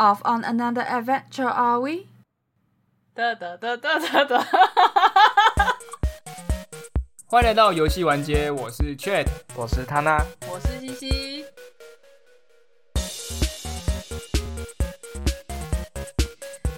[0.00, 2.06] Off on another adventure, are we?
[3.16, 4.46] 哒哒哒哒哒哒！
[7.26, 9.26] 欢迎来到游戏玩街，我是 Chat。
[9.56, 11.44] 我是 Tana，，我是西西。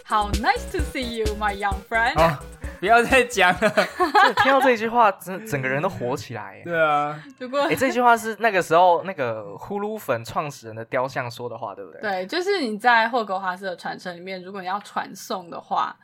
[0.06, 2.14] How nice to see you, my young friend。
[2.80, 3.60] 哦，不要再讲了。
[4.24, 6.60] 这听到这句话，整整个人都火起来。
[6.64, 12.00] 对啊，如果哎，这句话是那个时候那个呼噜粉创始人的雕像说的话，对不对？
[12.00, 15.94] 对，就是你在霍格华兹的传承里面，如果你要传送的话，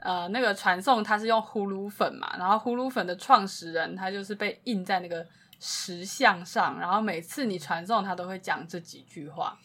[0.00, 5.24] 呃，那个传送它是用呼噜粉嘛，然后呼噜粉的创始人他就是被印在那个
[5.60, 9.56] 石像上，然后每次你传送他都会讲这几句话，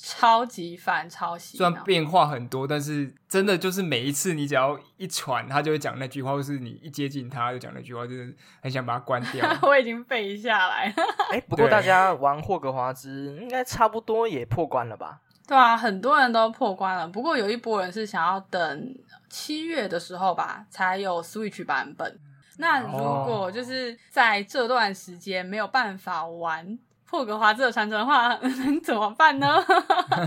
[0.00, 1.58] 超级烦超洗。
[1.58, 9.44] 虽然变化很多，但是真的就是每一次你只要一传，他就会讲那句话，或是你一接近他就讲那句话，就是很想把它关掉。
[9.62, 10.94] 我已经背下来了。
[11.32, 15.18] 哎， 不过对大家玩霍格华兹应该差不多也破关了吧？
[15.46, 18.94] 对啊，很多人都破关了，不过有一波人是想要等
[19.28, 22.20] 七月的时候吧，才有 Switch 版本。
[22.58, 22.92] 那如
[23.24, 26.78] 果就是在这段时间没有办法玩
[27.10, 29.56] 霍格华兹的传承的话， 能怎么办呢？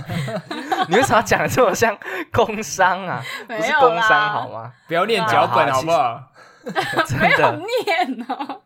[0.89, 1.97] 你为什么要讲的这么像
[2.31, 3.21] 工商啊？
[3.47, 4.71] 不 没有是工商啦好吗？
[4.87, 6.23] 不要念脚本啊好不好？
[7.07, 7.51] 真没有，
[7.85, 8.61] 念哦。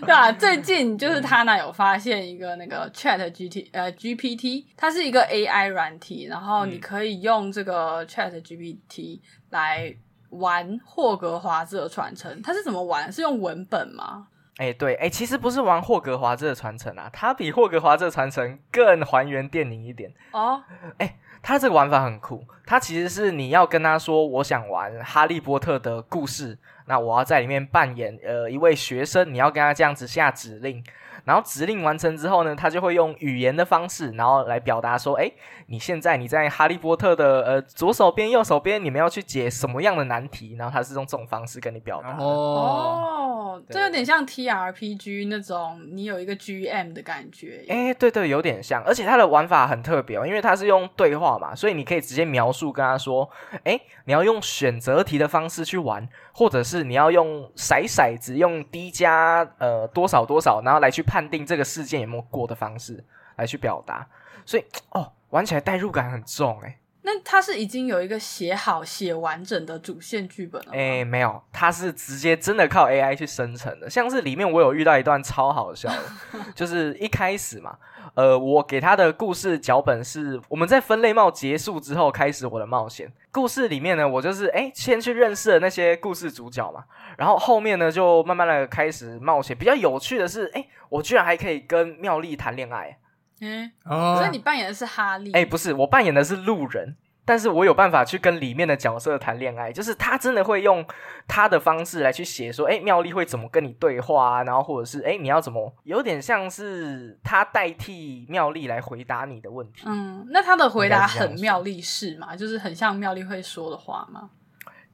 [0.00, 9.94] 对啊，最近就是他呢有发现一个那个 Chat GT 呃 GPT，它是一个 AI 软体，然后你嗯可以用这个 Chat GPT 来
[10.30, 12.40] 玩霍格华兹的传承。
[12.42, 13.12] 它是怎么玩？
[13.12, 14.26] 是用文本吗？
[14.56, 20.12] 哎，对，哎，其实不是玩霍格华兹的传承啊，它比霍格华兹的传承更还原电影一点。
[20.32, 20.62] 哦，
[20.98, 30.82] 哎它这个玩法很酷，它其实是你要跟他说，我想玩哈利波特的故事，那我要在里面扮演呃一位学生，你要跟他这样子下指令，
[31.24, 35.30] 然后指令完成之后呢，他就会用语言的方式，然后来表达说，哎，
[35.66, 42.22] 你现在你在哈利波特的呃左手边、右手边，你们要去解什么样的难题，然后他是用这种方式跟你表达的。
[42.22, 47.64] 哦，哦，这有点像 TRPG 那种，你有一个 GM 的感觉。
[47.68, 53.28] 哎，对对，有点像，而且它的玩法很特别哦，因为它是用对话嘛，所以你可以直接描述跟他说，
[53.64, 63.04] 哎，你要用选择题的方式去玩，或者是你要用骰骰子，用 D 加呃多少多少，然后来去判定这个事件有没有过的方式
[63.36, 64.04] 来去表达，
[64.44, 66.80] 所以哦，玩起来代入感很重哎。
[67.06, 70.72] 那他是已经有一个写好、写完整的主线剧本了吗？
[70.74, 73.90] 哎，没有，他是直接真的靠 AI 去生成的。
[73.90, 76.02] 像是里面我有遇到一段超好笑的，
[76.56, 77.76] 就是一开始嘛，
[78.14, 83.12] 呃，我给他的故事脚本是我们在分类帽结束之后开始我的冒险。
[83.30, 86.84] 故事里面呢，我就是哎先去认识了那些故事主角嘛，
[87.18, 89.54] 然后后面呢就慢慢的开始冒险。
[89.54, 92.96] 比较有趣的是，哎，我居然还可以跟妙丽谈恋爱。
[93.44, 95.32] 嗯，哦，所以你扮演的是哈利。
[95.32, 100.84] 哎，不是，我扮演的是路人，但是我有办法去跟里面的角色谈恋爱，就是他真的会用
[101.26, 109.82] 他的方式来去写说，哎，妙丽会怎么跟你对话啊，然后或者是哎，你要怎么，有点像是他代替妙丽来回答你的问题。
[109.86, 114.30] 嗯，那他的回答很妙丽式嘛，就是很像妙丽会说的话嘛。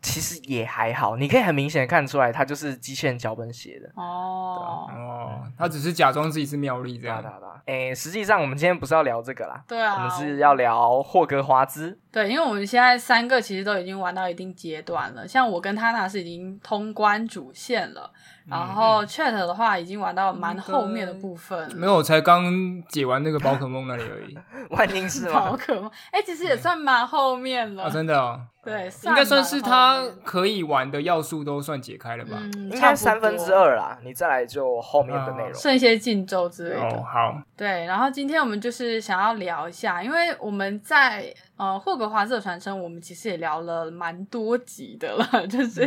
[0.03, 3.91] 其实也还好，你可以很明显看出来，他就是机器人脚本写的。
[3.95, 7.23] 哦，哦，他只是假装自己是妙丽这样哎啊，。
[7.23, 7.91] 对啊，对啊。
[7.91, 11.99] 哎，实际上我们今天不是要聊这个啦，对啊，我们是要聊霍格华兹。
[12.13, 18.11] 对，因为我们现在三个其实都已经玩到一定阶段了，像我跟他那是已经通关主线了，
[18.49, 21.73] 然嗯后 Chat 的话已经玩到蛮后面的部分。
[21.77, 22.53] 没有，我才刚
[22.89, 24.37] 解完那个宝可梦那里而已。
[24.71, 25.41] 万宁是吗？
[25.51, 27.85] 宝可梦，哎、其实也算蛮后面了。
[27.85, 32.39] 啊，真的哦，对，应该算是他可以玩的要素都算解开了吧？
[32.41, 35.55] 嗯，应该三分之，二啦，你再来就后面的内容。
[35.55, 36.83] 剩一些禁咒之类的。
[36.83, 45.83] 哦，好，对，然后今天我们就是想要聊一下，因为我们在呃霍格华兹的传承，我们其实也聊了蛮多集的了， 就是、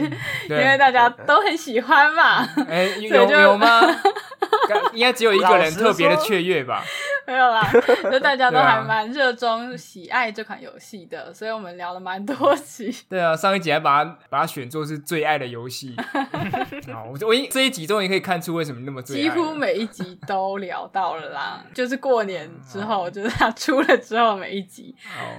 [0.47, 3.81] 因为大家都很喜欢嘛，哎， 所以有就有吗？
[4.69, 6.83] 该应该只有一个人特别的雀跃吧？
[7.27, 7.71] 没有啦，
[8.11, 12.93] 就大家都还蛮热衷喜爱这款游戏的，所以我们聊了蛮多集。
[13.07, 15.95] 对啊，上一集还把它把它选作是最爱的游戏。
[16.91, 24.95] 好，我我一这一集终于可以看出为什么那么最爱几乎每一集都聊到了啦，就是过年之后，就是它出了之后每一集。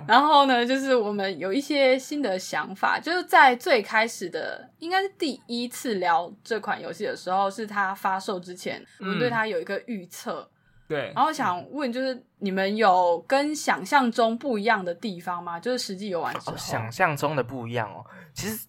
[0.08, 10.48] 然后呢，就是我们有一些新的想法，就是在最开始的，应该是第一次聊这款游戏的时候，是它发售之前，我们对它有一个预测。
[10.86, 15.58] 对，然后想问，就是你们有跟想象中不一样的地方吗？
[15.58, 18.04] 就是实际游玩之后，哦，想象中的不一样哦。
[18.32, 18.66] 其实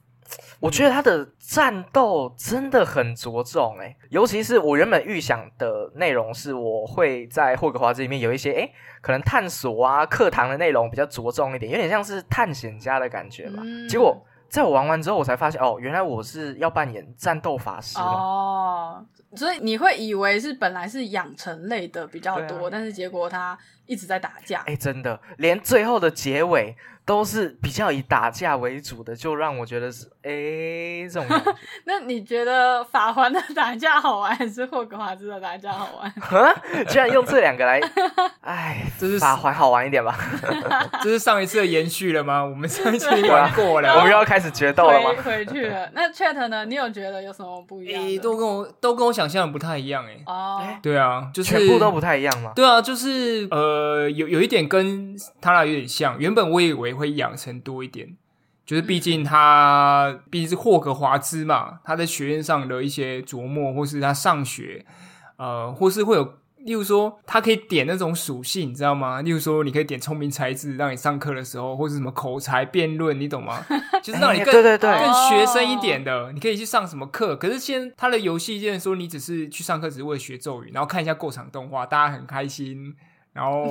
[0.59, 8.71] 我觉得他的战斗真的很着重诶，尤其是我原本预想的内容是，我会在霍格华兹里面有一些诶，
[9.01, 13.61] 可能探索啊、课堂的内容比较着重一点，有点像是探险家的感觉吧。
[13.63, 18.00] 嗯结果在我玩完之后，我才发现哦，原来我是要扮演战斗法师。
[18.00, 19.03] 哦，
[19.35, 24.61] 所以你会以为是本来是养成类的比较多，啊但是结果他一直在打架。
[24.67, 31.25] 哎，真的，连最后的结尾都是比较以打架为主的，就让我觉得是哎这种。
[31.86, 36.12] 那你觉得法环的打架好玩，还是霍格华兹的打架好玩？
[36.44, 36.54] 啊，
[36.89, 37.80] 居然用这两个来，
[38.42, 40.18] 哎，这是法环好玩一点吧？
[41.04, 42.44] 这是上一次的延续了吗？
[42.44, 43.94] 我们上一次已经玩过了。
[43.95, 45.38] 我们又要开始决斗了吗回？
[45.38, 45.89] 回去了。
[45.94, 46.66] 那 Chat 呢？
[46.66, 52.51] 你有觉得有什么不一样都跟我都跟我想象的不太一样诶、哦，对啊，就是全部都不太一样吗？
[52.56, 56.18] 对啊，就是呃，有有一点跟他俩有点像。
[56.18, 58.07] 原本我以为会养成多一点，
[58.65, 64.83] 就是毕竟他毕竟是霍格华兹嘛，他在学院上的一些琢磨，或是他上学，
[65.38, 66.23] 呃，或是会有，
[66.57, 69.21] 例如说他可以点那种属性，你知道吗？
[69.21, 73.63] 例如说你可以点聪明才智，让你上课的时候，或是什么口才辩论，你懂吗？
[74.01, 77.35] 就是让你哎更、对对对更学生一点的，你可以去上什么课。
[77.35, 82.95] 可是现在他的游戏就是说，你只是去上课，只是为了学咒语，然后看一下过场动画，大家很开心，
[83.35, 83.69] 然后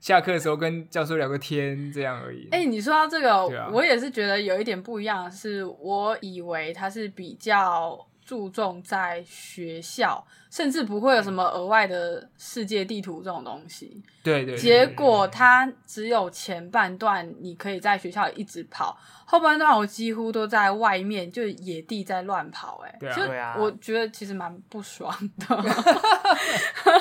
[0.00, 2.48] 下课的时候跟教授聊个天，这样而已。
[2.50, 7.96] 哎、你说到这个，啊我也是觉得有一点不一样，是我以为他是比较
[8.26, 14.02] 注重在学校，甚至不会有什么额外的世界地图这种东西。
[14.24, 25.56] 对对对结果它只有前半段你可以在学校一直跑，后半段我几乎都在外面，就野地在乱跑、哎，对啊就对啊我觉得其实蛮不爽的。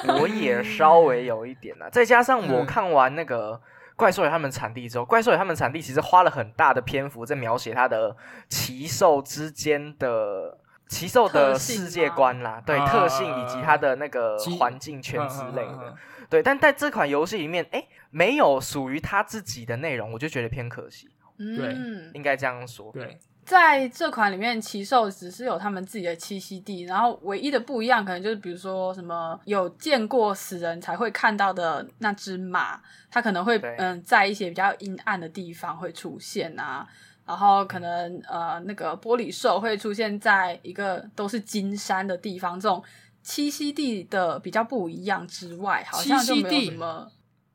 [0.21, 3.59] 我也稍微有一点啦，再加上我嗯看完那个。
[3.97, 8.13] 怪兽与他们产地之后，怪兽与他们产地其实花了很大的篇幅在描写它的
[8.49, 15.95] 奇兽之间的奇兽的世界观啦，对、啊特性以及它的那个其环境圈之类的。
[16.29, 21.07] 对，但在这款游戏里面，哎，没有属于他自己的内容，我就觉得偏可惜。
[21.37, 22.91] 嗯，应该这样说。
[22.91, 32.81] 对，在这款里面，奇兽只是有他们自己的栖息地，然后唯一的不一样，可能就是比如说什么有见过死人才会看到的那只马，
[33.11, 36.87] 它可能会嗯在一些比较阴暗的地方会出现啊，
[37.25, 42.83] 然后可能呃那个玻璃兽会出现在一个都是金山的地方，这种
[43.25, 47.11] 栖息地的比较不一样之外，好像就没有什么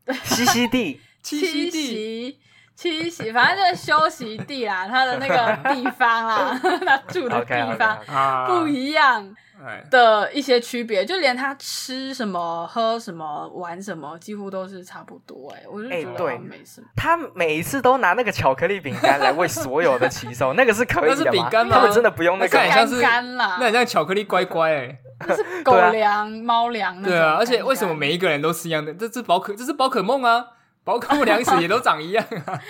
[0.06, 2.38] 栖息地， 栖息地
[2.80, 15.58] 息栖息，反正就是休息地啦，他的那个地方啦， 他住的地方啊，不一样哎，的一些区别，就连他吃什么、喝什么、玩什么，几乎都是差不多、欸。
[15.58, 16.86] 哎，我就觉得哎对没什么。
[16.96, 21.32] 他每一次都拿那个巧克力饼干来喂所有的骑手，那个是可以那是的吗？
[21.32, 24.96] 饼干吗他们真的不用那个吗那看起来像是干干啦那很像巧克力乖乖哎、
[25.28, 28.94] 那是狗粮、猫粮那种对啊，而且为什么每一个人都是一样的？
[28.94, 30.42] 这是宝可，这是宝可梦啊，
[30.82, 32.60] 宝可梦粮食也都长一样啊。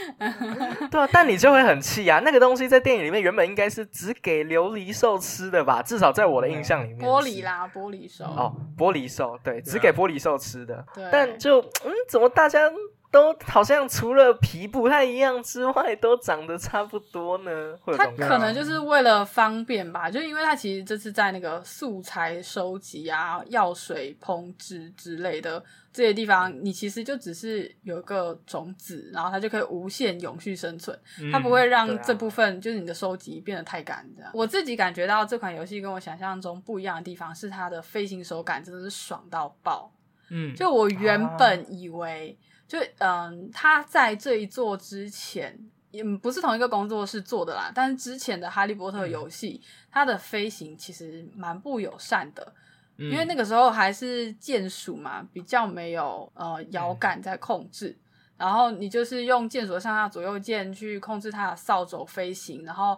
[0.90, 2.20] 对啊，但你就会很气啊！
[2.24, 5.82] 那个东西在电影里面原本应该是只给琉璃兽吃的吧？
[5.82, 7.44] 至少在我的印象里面，玻璃。
[7.44, 8.24] 啦，玻璃兽？
[8.24, 10.84] 哦，玻璃兽，对，只给玻璃兽吃的。
[10.94, 12.70] 对，但就嗯，怎么大家
[13.10, 17.76] 都好像除了皮不太一样之外，都长得差不多呢？
[17.96, 25.62] 它可能就是为了方便吧，就因为它其实这次在那个素材收集啊、药水烹制之类的
[25.92, 30.96] 这些地方，你其实就只是有一个种子，然后它就可以无限永续生存，
[31.32, 34.30] 它不会让啊这部分就是你的收集变得太干这样。
[34.32, 39.92] 我自己感觉到这款游戏跟我想象中不一样的地方是它的飞行手感真的是爽到爆。
[40.32, 42.38] 嗯，就我原本以为，
[42.70, 45.58] 就嗯，他在这一座之前，
[45.90, 49.60] 也，不是同一个工作室做的啦，但是之前的《哈利波特》游戏，
[49.90, 52.54] 它的飞行其实蛮不友善的，
[52.96, 57.98] 因因为那个时候还是键鼠嘛，比较没有呃摇杆在控制。
[58.36, 62.96] 然后你就是用键鼠的上下左右键去控制它的扫帚飞行，然后，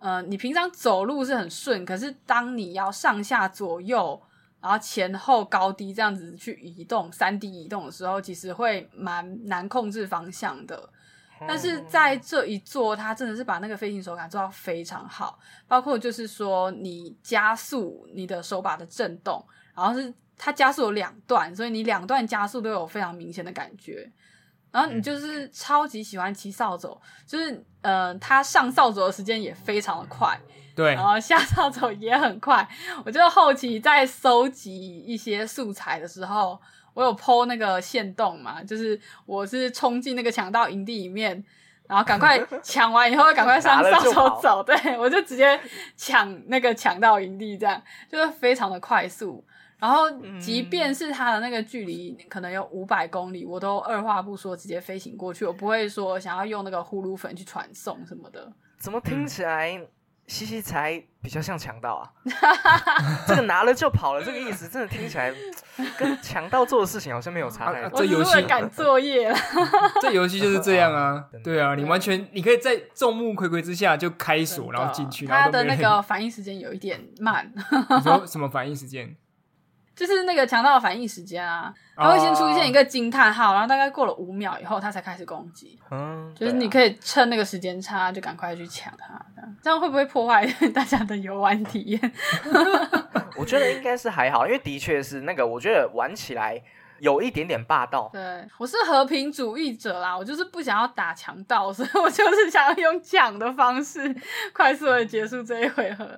[0.00, 4.20] 呃，你平常走路是很顺，可是当你要上下左右，
[4.62, 10.88] 然后前后高低这样子去移动，三 D 移动的时候，其实会蛮难控制方向的。
[11.48, 24.08] 但是在这一座，它真的是把那个飞行手感做到非常好，包括就是说你加速你的手把的震动，然后是它加速有两段，所以你两段加速都有非常明显的感觉。
[24.70, 30.40] 然后你就是超级喜欢骑扫帚，就是呃，它上扫帚的时间也非常的快，
[30.74, 32.66] 对然后下扫帚也很快。
[33.04, 36.60] 我就后期在收集一些素材的时候，
[36.94, 41.44] 我有剖那个线洞嘛，就是我是冲进那个强盗营地里面，
[41.86, 45.60] 然后赶快抢完以后赶快上拿了上就跑手走，对我就直接
[45.96, 49.44] 抢那个抢到营地，这样就是非常的快速。
[49.78, 58.52] 然后，即便是它的那个距离可能有五百公里，我都二话不说直接飞行过去，我不会说想要用那个呼噜粉去传送什么的。
[58.78, 59.80] 怎么听起来
[60.26, 62.08] 西西才比较像强盗啊？
[63.28, 65.32] 这个拿了就跑了，这个意思真的听起来
[65.98, 67.98] 跟强盗做的事情好像没有差太啊多。
[67.98, 69.36] 这游戏赶作业了。
[70.00, 75.76] 这游戏就是这样啊对啊，你完全你可以在众目睽睽之下就开锁，然后进去，然它的那。
[75.82, 77.52] 个反应时间有一点慢，
[77.98, 79.16] 你说什么反应时间？
[80.04, 85.78] 就是那个强盗的反应时间啊，它会先出现一个惊叹号，然后大概过了五秒以后，它才开始攻击。
[85.92, 86.72] 嗯，就是你。
[86.72, 92.12] 可以趁那个时间差，就赶快去抢它，这样这样会不会破坏大家的游玩体验？
[93.36, 96.58] 我觉得应该是还好，因为的确是那个，我觉得玩起来
[97.02, 98.08] 有一点点霸道。
[98.12, 104.14] 对我是和平主义者啦，我就是不想要打强盗，所以我就是想要用抢的方式
[104.54, 106.08] 快速的结束这一回合。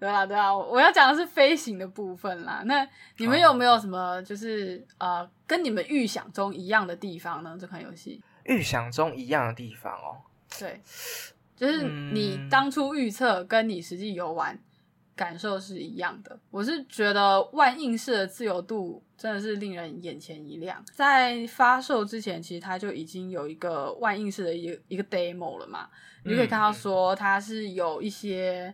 [0.00, 2.62] 对啦，对啦，我要讲的是飞行的部分啦。
[2.66, 2.86] 那
[3.18, 7.56] 你们有没有什么就是呃跟你们预想中一样的地方呢？
[7.60, 8.20] 这款游戏？
[8.42, 10.18] 预想中一样的地方哦，
[10.58, 10.80] 对，
[11.56, 14.58] 就是你嗯当初预测跟你实际游玩
[15.16, 16.38] 感受是一样的。
[16.50, 20.84] 我是觉得万应式的自由度真的是令人眼前一亮。
[20.92, 25.88] 在发售之前，其实它就已经有一个万应式的一个一个 demo 了嘛，
[26.22, 28.72] 你就可以看到说它是有一些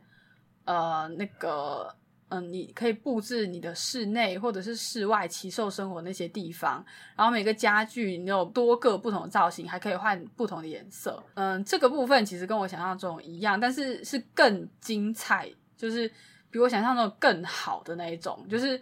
[0.64, 1.94] 呃那个。
[2.34, 6.82] 嗯，你可以布置你的室内或者是室外奇兽生活那些地方，
[7.14, 11.22] 然后每个家具你有多个不同的造型，还可以换不同的颜色。
[11.34, 16.10] 嗯，这个部分其实跟我想象中一样，但是是更精彩，就是
[16.52, 18.46] 比我想象中更好的那一种。
[18.48, 18.80] 就是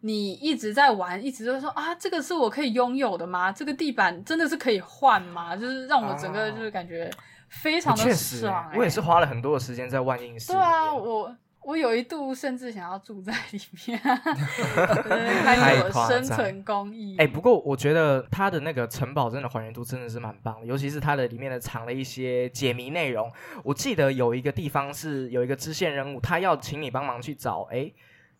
[0.00, 3.50] 你一直在玩，一直就说啊，这个是我可以拥有的吗？
[3.50, 5.56] 这个地板真的是可以换吗？
[5.56, 7.10] 就是让我整个就是感觉
[7.48, 8.76] 非常的确实爽、欸。
[8.76, 17.16] 我也是花了很多的时间在万应室对啊，我我有一度甚至想要住在里面， 对开太始我夸张生存工艺。
[17.18, 23.30] 哎、不过我觉得它的那个城堡真的还原度真的是蛮棒的，尤其是它的里面的藏了一些解谜内容。
[23.62, 27.90] 我记得有一个地方是有一个支线任务，他要请你帮忙去找哎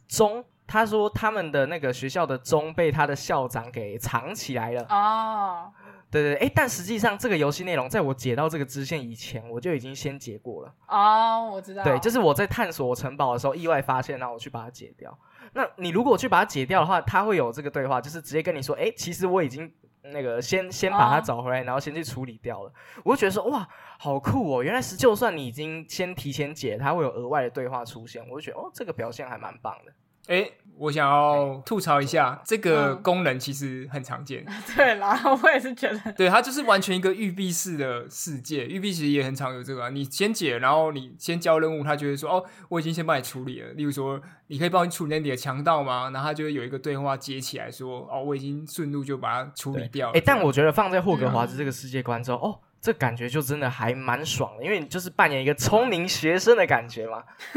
[0.09, 4.87] 钟，他说他们的那个学校的钟被他的校长给藏起来了。
[4.88, 5.73] 哦，
[6.12, 10.75] 对对对，哎，但实际上这个游戏内容在我解到这个支线以前，我就已经先解过了。
[10.87, 15.19] 哦，我知道，对，就是我在探索城堡的时候意外发现，然后我去把它解掉。
[15.54, 22.73] 那你如果去把它解掉的话，它会有这个对话，就是直接跟你说，哎，其实我已经那个先先把它哦找回来，然后先去处理掉了。
[23.04, 23.66] 我就觉得说，哇，
[23.99, 24.62] 好酷哦！
[24.62, 28.23] 原来是就算你已经先提前解，它会有额外的对话出现。
[28.28, 29.92] 我就觉得，哦，这个表现还蛮棒的。
[30.29, 30.49] 哎，
[30.79, 34.47] 我想要吐槽一下，这个嗯功能其实很常见。
[34.76, 38.64] 对啦，我也是觉得，对，它就是完全一个育碧式的世界。
[38.67, 46.11] 育碧其实也很常有这个、啊，你先解，然后你先交任务，他就会说：“哦，我已经先帮你处理了。”例如说，你可以帮你处理你的强盗吗？
[46.11, 52.59] 然后他就会有一个对话接起来说：“哦，我已经顺路就把它处理掉了。”哎，但我觉得放在霍格嗯华兹这个世界观之后，哦。
[52.83, 57.23] 这感觉就真的还蛮爽的，因为你就是扮演一个聪明学生的感觉嘛。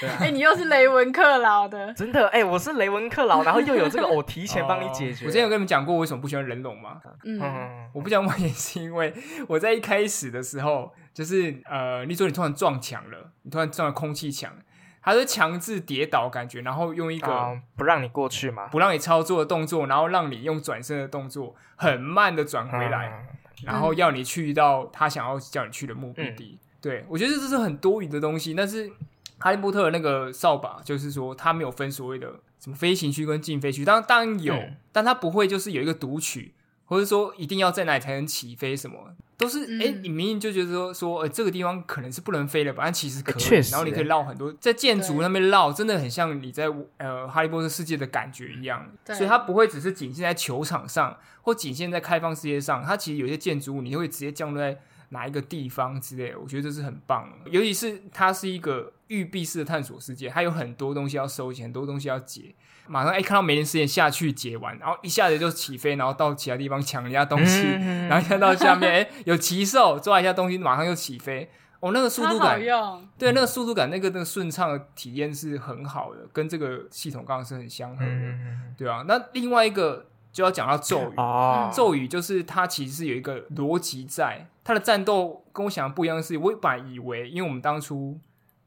[0.00, 5.24] 对啊哎、你又是雷文克劳的，真的，哎、我是雷文克劳，然后又有这个我提前帮你解决。
[5.24, 7.00] 我之前有跟你们讲过，为什么不喜欢人龙吗？
[7.24, 9.12] 嗯，嗯，我不讲原因是因为
[9.48, 14.52] 我在一开始的时候，就是呃，你说你突然撞墙了，你突然撞了空气墙，
[15.02, 26.58] 它是强制跌倒感觉，然后用一个啊，不让你过去嘛，不让你操作的动作，然后让你用转身的动作很慢的转回来，嗯然后要你去到他想要叫你去的目的地。
[26.80, 28.90] 对我觉得这是很多余的东西，但是
[29.38, 36.52] 哈利波特那个扫把，就是说他没有分所谓的什么飞行区跟禁飞区，当当然有，嗯但他不会就是有一个读取，
[36.84, 39.14] 或者说一定要在哪里才能起飞什么。
[39.44, 48.90] 都是嗯哎、诶你明明就觉得说说，呃，这个地方可能是不能飞的吧，但其实可以，确实然后你可以绕很多，在建筑对那边绕，真的很像你在呃哈利波特世界的感觉一样。
[49.04, 54.78] 对所以它不会只是仅限在球场上，或仅限在开放世界上，它其实有些建筑物你会直接降落在
[55.10, 57.50] 哪一个地方之类的，我觉得这是很棒的。
[57.50, 62.54] 尤其是它是一个玉璧式的探索世界，它有很多东西要收集，很多东西要解。
[62.86, 71.50] 马上哎看到每年时间下去解完，然后一下子就起飞，然后到其他地方抢人家东西，嗯然后看到下面哎有奇兽抓一下东西，马上就起飞。
[71.80, 78.10] 哦，那个速度感，用，对那个速度感，那个那个顺畅的体验是很好的，跟这个系统刚刚是很相合的。
[78.10, 88.18] 嗯，对啊，那另外一个就要讲到咒语，哦，咒语就是它其实是有一个逻辑在，它的战斗跟我想的不一样的是，我本来以为，因为我们当初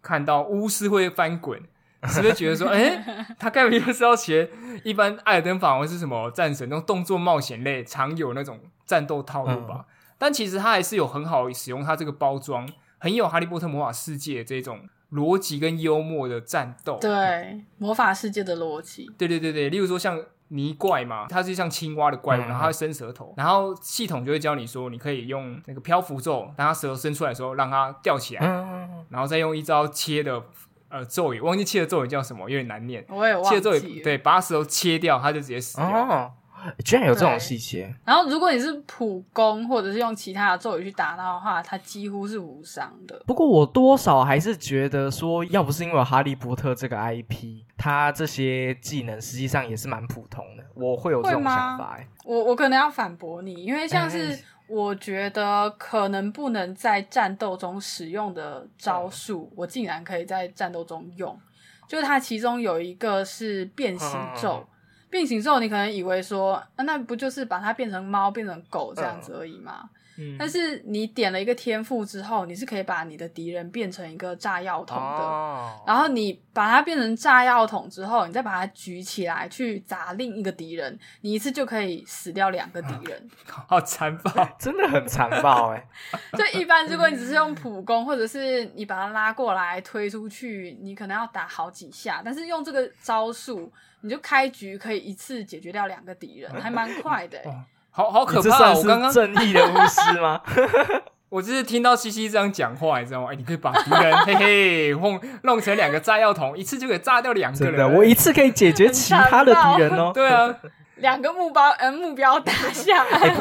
[0.04, 1.60] 看到巫师会翻滚，
[2.04, 4.50] 是不是觉得说，哎、他该不会就是要学
[4.84, 9.86] 一般艾尔登法王是什么战神那种动作冒险类常有那种战斗套路吧？
[10.18, 16.98] 但其实他还是有很好使用它这个包装，很有哈利波特魔法世界这种逻辑跟幽默的战斗。
[17.00, 30.42] 对魔法世界的逻辑，对对对对，例如说像泥怪嘛，它是像青蛙的怪物，嗯然后它会伸舌头，然后系统就会教你说，你可以用那个漂浮咒，当它舌头伸出来的时候，让它吊起来，嗯，然后再用一招切的
[30.90, 33.06] 呃咒语，忘记切的咒语叫什么，有点难念。
[33.10, 34.02] 我也忘切的咒语。
[34.02, 35.88] 对，把它舌头切掉，它就直接死掉。
[35.88, 36.32] 哦，
[36.84, 43.22] 居然有这种对细节，然后如果你是普攻或者是用其他的咒语去打它的话，它几乎是无伤的。
[43.28, 52.08] 不过我多少还是觉得说，要不是因为哈利波特这个 IP，他这些技能实际上也是蛮普通的，我会有这种想法、欸。
[52.26, 61.40] 我我可能要反驳你，因为像是哎我觉得可能不能在战斗中使用的招数，我竟然可以在战斗中用。
[61.88, 64.68] 就是它其中有一个是变形咒，
[65.18, 69.90] 嗯变形咒你可能以为说，啊、那不就是把它变成猫、变成狗这样子而已吗？
[70.20, 75.04] 嗯，但是你点了一个天赋之后，你是可以把你的敌人变成一个炸药桶的。
[75.04, 83.30] 哦，然后你把它变成炸药桶之后，你再把它举起来去砸另一个敌人，你一次就可以死掉两个敌人。
[83.46, 84.32] 好残暴。
[84.60, 85.88] 真的很残暴哎、
[86.34, 92.22] 就一般如果你只是用普攻，或者是你把它拉过来推出去，你可能要打好几下。
[92.24, 93.72] 但是用这个招数，
[94.02, 98.74] 你就开局可以一次解决掉两个敌人，还蛮快的 欸、好好可怕、哦！
[98.78, 100.42] 我刚刚正义的巫师吗？
[101.30, 103.30] 我就是听到西西这样讲话，你知道吗？
[103.32, 107.94] 哎，你可以把敌人嘿嘿弄弄成两个炸药桶，一次就可以炸掉两个人。
[107.96, 110.12] 我一次可以解决其他的敌人哦。
[110.16, 110.56] 对啊，
[110.98, 113.36] 两个目标呃目标打下来。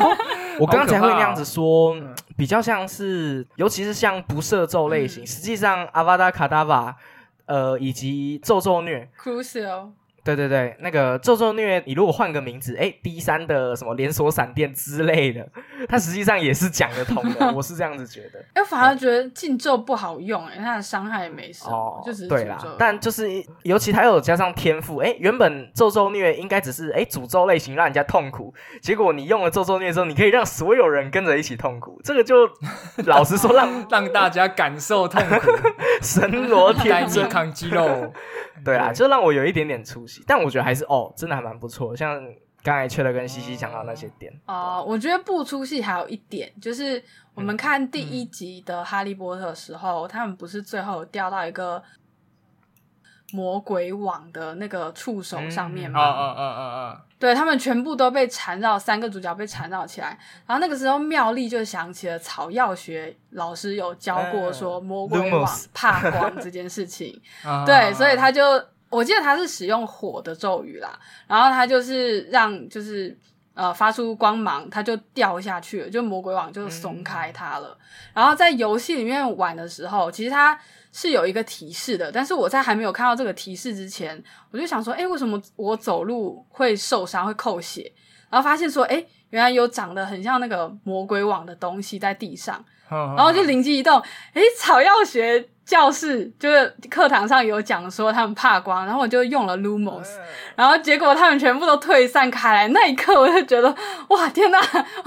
[0.59, 1.95] 我刚刚才会那样子说
[2.37, 6.97] 比较像是，尤其是像不射咒类型，实际上阿巴达卡达瓦，
[7.45, 9.91] 呃，以及咒咒虐，Crucial，
[10.26, 15.49] 对对对，那个咒咒虐，你如果换个名字，哎，D 三的什么连锁闪电之类的，
[15.88, 18.45] 它实际上也是讲得通的，我是这样子觉得。
[18.54, 23.28] 哎，反而觉得禁咒不好用，哎，它的伤害也没什么，哦就只是对啦诅咒，但就是
[23.62, 28.52] 尤其他又有加上天赋，哎，原本咒咒虐应该只是哎诅咒类型让人家痛苦，
[28.83, 32.49] 结果你用了咒咒虐之后，你可以让所有人跟着一起痛苦，这个就
[33.06, 35.52] 老实说让 让大家感受痛苦，
[36.02, 38.12] 神罗带天真，你抗肌肉。
[38.64, 42.22] 对啊，就让我有一点点出息，但我觉得还是哦，真的还蛮不错，像
[42.62, 47.02] 刚才缺了跟西西讲到那些点，哦，我觉得不出戏还有一点，就是
[47.35, 51.83] 我们看第一集的《哈利波特》的时候，他们不是最后掉到一个
[53.33, 56.00] 魔鬼网的那个触手上面吗？
[56.00, 57.02] 啊啊啊啊啊！
[57.18, 60.18] 对他们全部都被缠绕，三个主角被缠绕起来。
[60.46, 67.20] 然后那个时候，妙丽就想起了草药学老师有教过说魔鬼网怕光这件事情。
[67.42, 68.42] 啊对，所以他就
[68.88, 73.16] 我记得他是使用火的咒语啦，然后他就是让就是
[73.55, 77.77] 呃发出光芒，他就掉下去了，就魔鬼网就松开他了。
[78.14, 80.59] 然后在游戏里面玩的时候，其实他
[80.92, 87.92] 是有一个提示的，但是我在还没有看到这个提示之前，我就想说，哎，为什么我走路会受伤会扣血？
[88.31, 89.05] 然后发现说，哎，
[89.37, 92.64] 原来有长得很像那个魔鬼网的东西在地上。
[92.88, 94.01] 然然后就灵机一动，
[94.33, 100.07] 诶，草药学教室就是课堂上有讲说他们怕光，然后我就用了 Lumos，
[100.55, 102.68] 然后结果他们全部都退散开来。
[102.68, 103.68] 那一刻我就觉得，
[104.11, 104.61] 哇，天哪，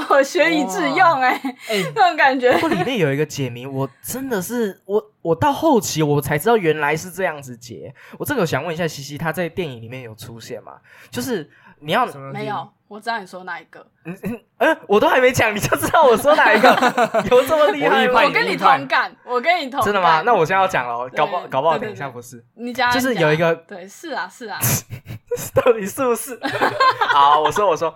[0.09, 1.29] 我学以致用、诶，
[1.69, 2.67] 哎，那种感觉不。
[2.67, 7.95] 过里面有一个解谜，我真的是我我到后期我才知道原来是这样子解。
[8.17, 10.73] 我这个想问一下西西，他在电影里面有出现吗？
[11.09, 14.17] 就是你要没有，我知道你说哪一个，嗯
[14.57, 16.69] 嗯，我都还没讲，你就知道我说哪一个，
[17.31, 18.21] 有这么厉害吗？
[18.23, 19.85] 我跟你同感，我跟你同感。
[19.85, 20.21] 真的吗？
[20.25, 24.59] 那我现在要讲了哦，搞不好搞不好等一下不是，你讲，就是有一个对，是啊，是啊，
[25.55, 26.39] 到底是不是？
[27.13, 27.93] 好，我说我说，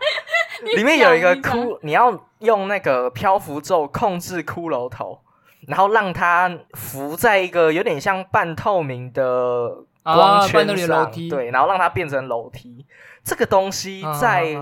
[0.75, 5.19] 里面有一个骷，你要用那个漂浮咒控制骷髅头，
[5.67, 9.69] 然后让它浮在一个有点像半透明的
[10.03, 11.29] 光圈的上，楼梯。
[11.29, 12.85] 对，然后让它变成楼梯。
[13.23, 14.55] 这个东西啊在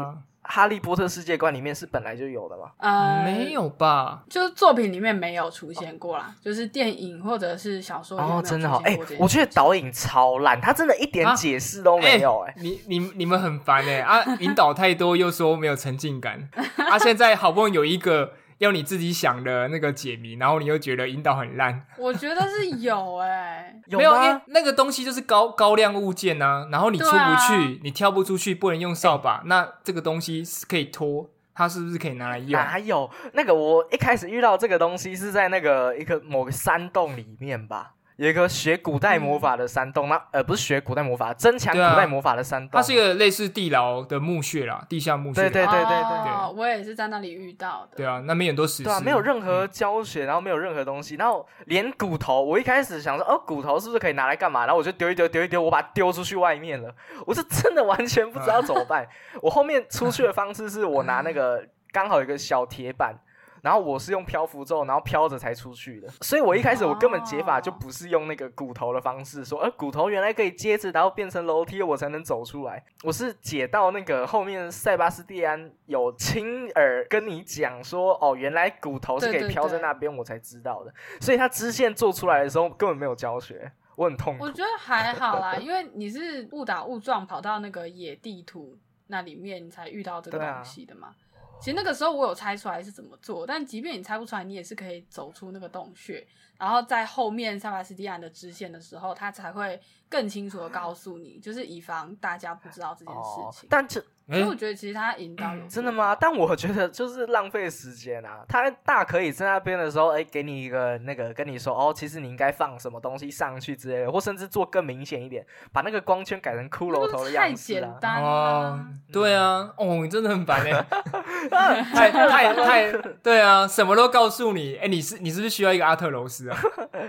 [0.44, 2.72] 哈利波特世界观里面是本来就有的吗？
[2.78, 4.24] 呃，没，有吧？
[4.28, 14.26] 就是作品里面没有出现过啦，就是电影或者是小说里面没哦，真的好，哎我觉得导演超烂，他真的一点啊解释都没有、哎、你你你们很烦哎、啊！
[14.40, 16.50] 引导太多又说没有沉浸感
[16.90, 17.00] 啊！
[17.00, 24.14] 现在好不容易有一个要你自己想的那个解谜，然后你又觉得引导很烂，我觉得是有哎、有 没有？
[24.14, 24.42] 因为吗？
[24.50, 32.52] 那个东西就是高高亮物件呐、然后你出不去，你跳不出去，不能用扫把，那这个东西是可以拖，它是不是可以拿来用？
[32.52, 33.52] 哪有那个？
[33.56, 42.80] 我一开始遇到这个东西是在那个一个某个山洞里面吧，有一个学古代魔法的山洞，那呃不是学古代魔法，增强古代魔法的山洞。
[42.80, 45.42] 它是一个类似地牢的墓穴啦，地下墓穴。
[45.42, 47.98] 对对对对对哦，我也是在那里遇到的。
[47.98, 48.84] 对啊，那边有很多石。
[48.84, 54.68] 对啊，没有任何嗯教学，然后没有任何东西，然后连骨头，我一开始想说，哦，骨头是不是可以拿来干嘛？
[54.68, 56.94] 然后我就丢一丢，丢一丢，我把它丢出去外面了。
[57.26, 59.04] 我是真的完全不知道怎么办。
[59.42, 63.16] 我后面出去的方式是我拿那个刚好有一个小铁板。
[63.62, 72.84] 然后我是用漂浮咒，然后飘着才出去的，所以我一开始我根本解法就不是用那个骨头的方式，说，呃，骨头原来可以接着，然后变成楼梯，我才能走出来。
[73.04, 80.94] 我是解到那个后面塞巴斯蒂安有亲耳跟你讲说，哦，原来骨头是可以飘在那边，我才知道的。
[81.20, 84.52] 所以他支线做出来的时候根本没有教学，我很痛苦我。
[84.52, 88.76] 觉得还好啦，因为你是误打误撞跑到那个野地图
[89.08, 91.14] 那里面，你才遇到这个东西的嘛。
[91.62, 96.26] 其实那个时候我有猜出来是怎么做，但即便你猜不出来，你也是可以走出那个洞穴，
[96.62, 106.16] 然后在后面塞巴斯蒂安的支线的时候，他才会更清楚的告诉你，就是以防大家不知道这件事哦情。，但这哎所以我觉得其实他引导有真的吗？
[106.16, 108.46] 但我觉得就是浪费时间啊！
[108.48, 117.82] 他大可以在那边的时候，哎，给你一个那个跟你说，哦，其实你应该放什么东西上去之类的，或甚至做更明显一点，把那个光圈改成骷髅头的样子啊。
[117.82, 118.30] 简单哦
[118.78, 120.72] 了。，对啊，哦，你真的很烦哎，
[121.92, 122.92] 太太太，
[123.24, 126.58] 对啊，什么都告诉你，哎，你是你是不是需要一个阿特柔斯啊？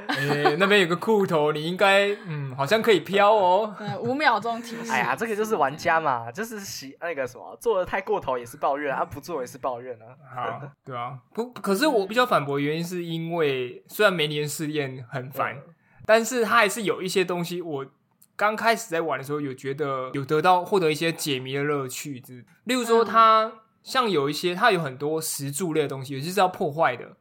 [0.09, 3.75] 哎，那边有个裤头，你应该嗯，好像可以飘哦。
[3.79, 4.91] 对，五秒钟提示。
[4.91, 10.07] 哎呀，这个就是玩家嘛，就是喜那个什么，做的太过头也是抱怨，啊不做也是抱怨啊。
[10.35, 15.59] 好，对啊，不，可是我比较反驳的原因是因为虽然每年试验很烦，
[16.07, 17.87] 但是它还是有一些东西我。
[18.35, 23.53] 刚开始在玩的时候，有觉得有得到获得一些解谜的乐趣，之例如说，它
[23.85, 27.15] 像有一些它有很多石柱类的东西，有些是要破坏的，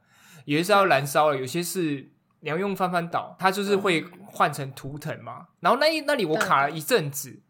[0.45, 5.47] 有些是要燃烧了，有些是你要用翻翻岛，它就是会换成图腾嘛。
[5.60, 7.41] 然后那一那里我卡了一阵子，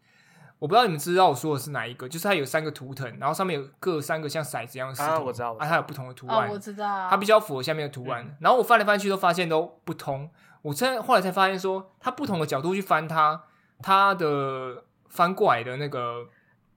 [0.58, 7.08] 我不知道你们知道我说的是哪一个，就是它有三个图腾，然后上面有各三个像骰子一样的石头，啊我知道它有不同的图哦案，，我知道。
[7.08, 8.36] 它比较符合下面的图案。
[8.40, 10.30] 然后我翻来翻去都发现都不通，
[10.62, 13.44] 我现在后来才发现说，它不同的角度去翻它，
[13.80, 16.28] 它的翻过来的那个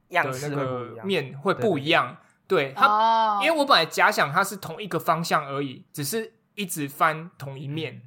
[0.10, 1.04] 样的那个。
[1.04, 2.17] 面会不一样。
[2.47, 8.01] 对它，哦，因为我本来假想它是同一个方向而已，只是一直翻同一面，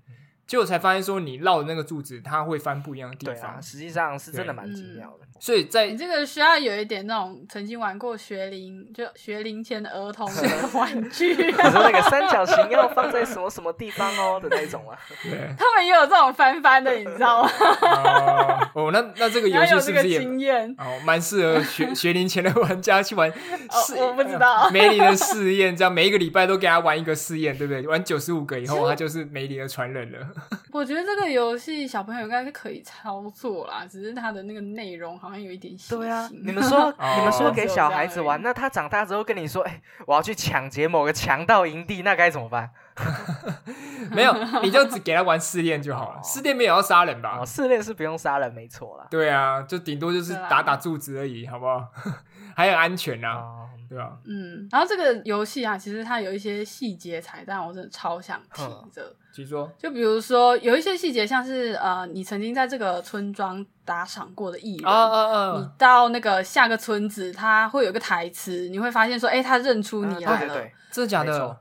[0.48, 3.52] 结果才发现说你绕的那个柱子，它会翻不一样的地对方。
[3.52, 5.26] 啊，实际上是真的蛮奇妙的。
[5.38, 14.98] 所以在你这个需要有一点那种曾经玩过学龄，就学龄前的儿童的玩具， 可是那个三角形要放在什么什么地方哦的那种啊。
[15.22, 17.50] 对他们也有这种翻翻的，你知道吗？
[17.82, 20.74] 哦哦，那那这个游戏是不是也经验。
[20.78, 27.86] 哦，蛮适合学 学龄前的玩家去玩试、哦我不知道梅林的试验，这样每一个礼拜都给他玩一个试验，对不对？
[27.86, 30.18] 玩九十五个以后，他就是梅林的传人了。
[30.72, 42.70] 我觉得这个游戏小朋友应该是可以操作啦，只是它的那个内容好像有一点血对啊， 你们说哦你们说给小孩子玩， 那他长大之后跟你说，哎，我要去抢劫某个强盗营地，那该怎么办？
[44.10, 46.20] 没有，你就只给他玩试炼就好了。
[46.22, 47.46] 试炼没有要杀人吧哦，？
[47.46, 49.06] 试炼是不用杀人，没错啦。
[49.10, 51.86] 对啊，就顶多就是打打柱子而已，好不好？
[52.56, 54.12] 还很安全啊，哦，对啊？
[54.26, 58.62] 嗯，然后这个游戏啊，其实它有一些细节彩蛋，我真的超想提
[58.94, 59.14] 的。
[59.32, 59.70] 请说。
[59.78, 65.72] 就比如说有一些细节，像是呃，你曾经在这个村庄打赏过的艺人，哦哦哦你啊！
[65.78, 70.38] 到那个下个村子，他会有个台词，你会发现说，哎、他认出你来了。
[70.38, 71.60] 对对对，真的假的？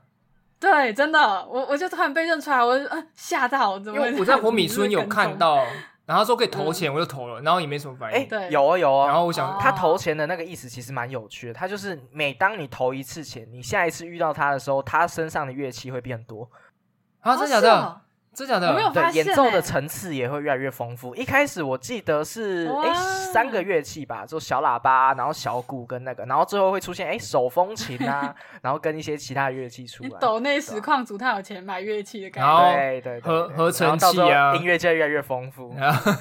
[0.60, 2.76] 对真的，我我就突然被认出来，我
[3.14, 3.98] 吓到，怎么？
[3.98, 5.64] 因为我在火米村有看到，
[6.08, 8.38] 然后说可以投钱，我就投了，然后也没什么反哎应。
[8.38, 9.06] 哎，有啊有啊。
[9.08, 16.50] 然后我想哦，他投钱的那个意思其实蛮有趣的，他就是每当你投一次钱，你下一次遇到他的时候，他身上的乐器会变多，
[17.20, 18.00] 啊，哦真的假的？
[18.46, 18.94] 真的假我没有的？
[18.94, 21.14] 对发，现演奏的欸层次也会越来越丰富。
[21.14, 22.94] 一开始我记得是哇哎
[23.32, 30.18] 三个乐器吧，就小喇叭，然后小鼓跟那个，然后最后会出现哎手风琴啊， 然然后跟一些其他的乐器出你来。
[30.20, 35.74] 抖内实况组他有钱买乐器的感然觉，对对对对合合成然后到时候器啊音乐界越来越丰富。
[35.74, 36.12] 然后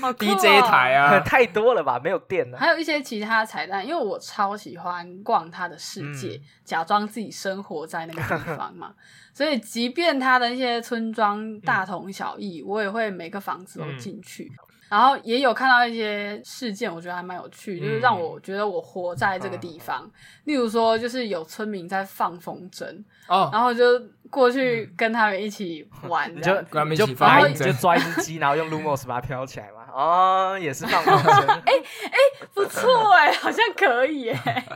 [0.00, 2.00] 好酷 DJ 哦台啊， 太多了吧？
[2.02, 2.58] 没有电了。
[2.58, 8.94] 还有一些其他彩蛋，因为我超喜欢逛他的世界，嗯假装自己生活在那个地方嘛。
[9.34, 14.50] 所以，即便他的那些村庄大同小异，我也会每个房子都进去。
[14.88, 20.08] 然后也有看到一些事件，我觉得还蛮有趣，就是让我觉得我活在这个地方。
[20.44, 22.86] 例如说，就是有村民在放风筝，
[23.26, 23.84] 哦，然后就
[24.30, 29.83] 过去跟他们一起玩 你这样就跟他们一起你就放风筝把你就抓一只鸡，然后用 Lumos 把它飘起来嘛。
[29.94, 31.46] 哦，也是放风筝。
[31.46, 34.66] 哎哎不错哎、好像可以哎、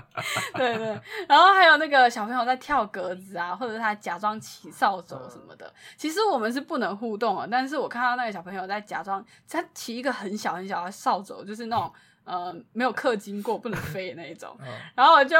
[0.54, 5.72] 对对，然后还有那个小朋友在跳格子啊，或者是他假装骑扫帚什么的。
[5.96, 11.92] 其实我们是不能互动的，但是我看到那个小朋友在假装他骑一个很小很小的扫帚，就是那种
[12.24, 15.36] 呃没有氪金过不能飞的那一种，嗯然后我就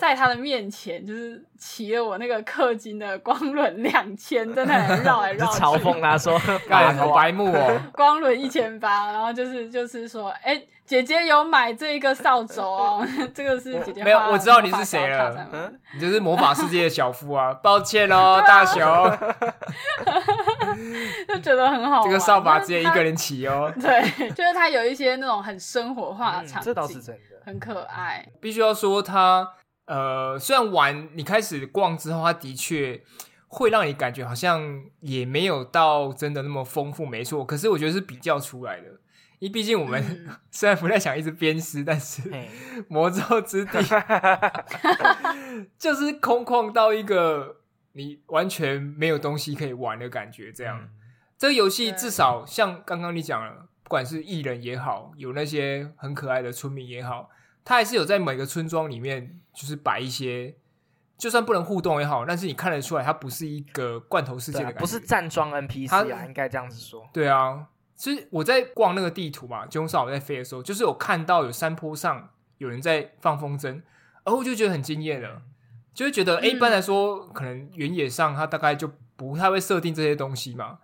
[0.00, 7.80] 在他的面前 就是骑了我那个氪金的光轮两千，在那里绕来就绕去， 嘲讽他说：“干好白目哦！
[7.92, 15.46] 光轮一千八，然后就是就是说，哎、姐姐有买这一个扫帚哦，这个是姐姐没有我知道你是谁了
[15.92, 17.52] 你就是魔法世界的小夫啊！
[17.62, 18.80] 抱歉哦，大雄，
[21.28, 22.04] 就觉得很好玩。
[22.04, 23.70] 这个扫把只有一个人骑哦。
[23.78, 27.20] 对，就是他有一些那种很生活化的场景，嗯这倒是真的。
[27.42, 28.24] 很可爱。
[28.38, 29.48] 必须要说他，
[29.90, 33.02] 呃，虽然玩你开始逛之后，它的确
[33.48, 37.44] 会让你感觉好像也没有到真的那么丰富，没错。
[37.44, 38.86] 可是我觉得是比较出来的，
[39.40, 42.48] 因为毕竟我们、嗯 虽然不太想一直鞭尸，但是嘿
[42.86, 43.82] 魔咒之地
[45.76, 47.56] 就是空旷到一个
[47.94, 50.78] 你完全没有东西可以玩的感觉，这样。
[50.80, 50.88] 嗯
[51.36, 57.30] 这个游戏至少像刚刚你讲了，不管是艺人也好，有那些很可爱的村民也好，
[57.64, 60.54] 他还是有在每个村庄里面，就是摆一些，
[61.18, 67.08] 就算不能互动也好，但是你看得出来，它不是一个罐头世界的感觉，不是站桩 NPC 他啊，应该这样子说。
[67.12, 73.82] 对啊，其实我在逛那个地图嘛，金少我在飞的时候，就是有看到有山坡上有人在放风筝，然
[74.26, 75.42] 后我就觉得很惊艳了，
[75.92, 80.78] 就会觉得，哎、嗯一般来说，可能原野上它大概就不太会设定这些东西嘛，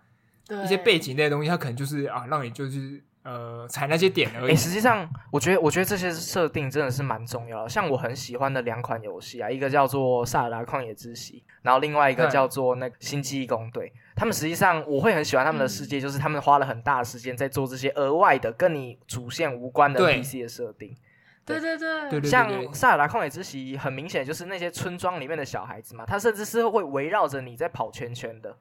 [0.45, 4.55] 对，一些背景类的东西，它可能就是啊，让你就是呃踩那些点而哎、已。
[4.55, 7.69] 实际上，我觉得，我觉得这些设定真的是蛮重要的。
[7.69, 13.91] 像我很喜欢的两款游戏啊，一个叫做《萨尔达旷野之息》，然后另外一个嗯叫做那个《星际义工队》。
[14.15, 20.95] 他们实际上，我会很喜欢他们的世界，就是他们花了很大的时间在做这些额外的跟你主线无关的对 NPC 的设定。
[21.45, 28.53] 对对对像对《萨尔达旷野之息》，很明显就是那些村庄里面的小孩子嘛，他甚至是会围绕着你在跑圈圈的。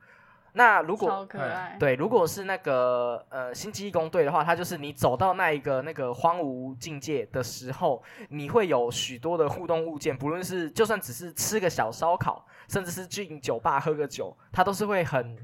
[0.56, 1.76] 那如果超可爱。
[1.78, 15.36] 对，如果是那个呃星际义工队的话，它就是你走到那一个那个荒芜境界的时候，你会有许多的互动物件，不论是就算只是吃个小烧烤，甚至是进酒吧喝个酒，它都是会很。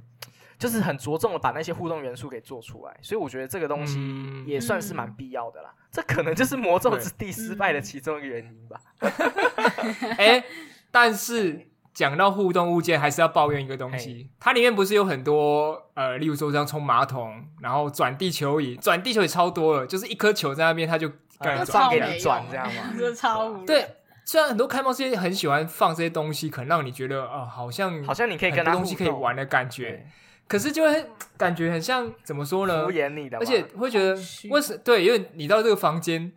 [0.59, 5.75] 就是很着重的把那些互动元素给做出来，所以我觉得这个东西嗯也算是蛮嗯必要的啦。
[5.91, 8.81] 这可能就是魔咒之地失败的其中一个原因吧。
[10.19, 10.45] 哎、
[10.93, 22.83] 但是讲到互动物件，还是要抱怨一个东西，它里面不是有很多呃，例如说像冲马桶，然后转地球仪，转地球仪超多了，就是一颗球在那边，它就转放给你转这样吗？
[22.97, 23.67] 这超无聊。
[23.67, 30.07] 对，虽然很多开放世界很喜欢放这些东西，可能让你觉得啊、好像好像你可以跟他东西可以玩的感觉，
[30.49, 31.05] 可是就会
[31.37, 32.87] 感觉很像怎么说呢？
[32.87, 32.93] 敷？
[32.93, 34.17] 衍你的，而且会觉得
[34.51, 36.33] 为什对，因为你到这个房间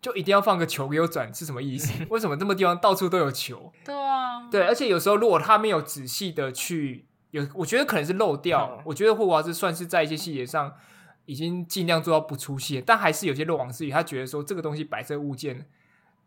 [0.00, 1.92] 就一定要放个球给我转，是什么意思？
[2.10, 3.72] 为什么这么地方到处都有球？
[3.84, 8.76] 对啊，对，而且有时候如果他没有仔细的去有，我觉得可能是漏掉。
[8.78, 10.72] 嗯我觉得霍华兹算是在一些细节上
[11.24, 13.90] 已经尽量做到不出戏，但还是有些漏网之鱼。
[13.90, 15.66] 他觉得说这个东西摆这个物件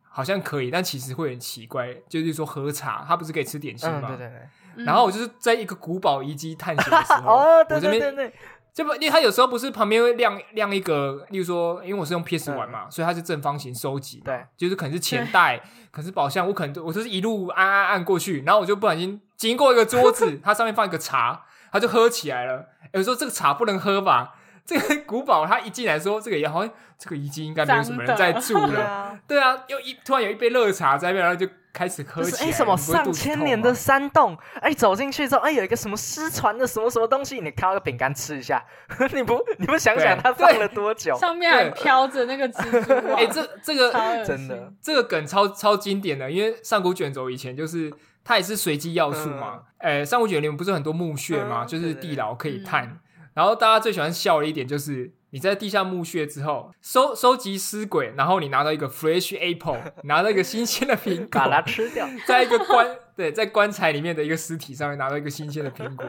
[0.10, 1.96] 好像可以，但其实会很奇怪。
[2.10, 4.10] 就是说喝茶，他不是可以吃点心嗯，吗？
[4.10, 4.38] 对对对，
[4.76, 8.34] 嗯然后我就是在一个古堡遗迹探险的时候，哦，对我这边
[8.74, 22.68] 对对对，就不，因为它有时候不是旁边会亮亮一个，例如说，因为我是用 PS 玩嘛，所以它是正方形收集嘛，对，就是可能是钱袋， 可是宝箱，我可能我就是一路按按按过去，然后我就不小心经过一个桌子， 它上面放一个茶，它就喝起来了。
[22.94, 24.36] 有时候这个茶不能喝吧？
[24.66, 38.64] 这个古堡他一进来说，这个也好像这个遗迹应该没有什么人在住了，对啊，对啊，又一突然有一杯热茶在那边，然后就开始喝起来，就是哎什么上千年的山洞，哎走进去之后，哎有一个什么失传的什么什么东西，你挑个饼干吃一下，
[39.14, 40.24] 你不你不想想对。
[40.24, 41.16] 它放了多久？
[41.18, 43.92] 上面还飘着那个蜘蛛网， 哎、这这个
[44.26, 49.62] 真的，这个梗超超经典的，因为上古卷轴以前就是它也是随机要素嘛。
[49.78, 52.86] 呃、上古卷轴里面不是很多墓穴嘛，嗯就是地牢可以探。
[52.86, 53.00] 嗯。
[53.36, 62.08] 然后大家最喜欢笑的一点就是，你在地下墓穴之后收收集尸鬼，然后你拿到一个 fresh apple，拿到一个新鲜的苹果把它，吃掉。
[62.28, 66.06] 在一个棺对在棺材里面的一个尸体上面拿到一个新鲜的苹果。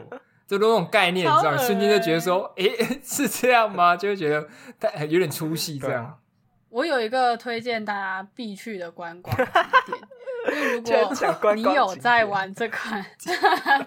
[0.47, 3.95] 这都那种概念，你知道，瞬间就觉得说，诶， 是这样吗？
[3.95, 6.19] 就会觉得太有点出戏这样。
[6.67, 9.99] 我有一个推荐大家必去的观光景点。
[10.83, 13.33] 就 是如果你有在玩这款， 对，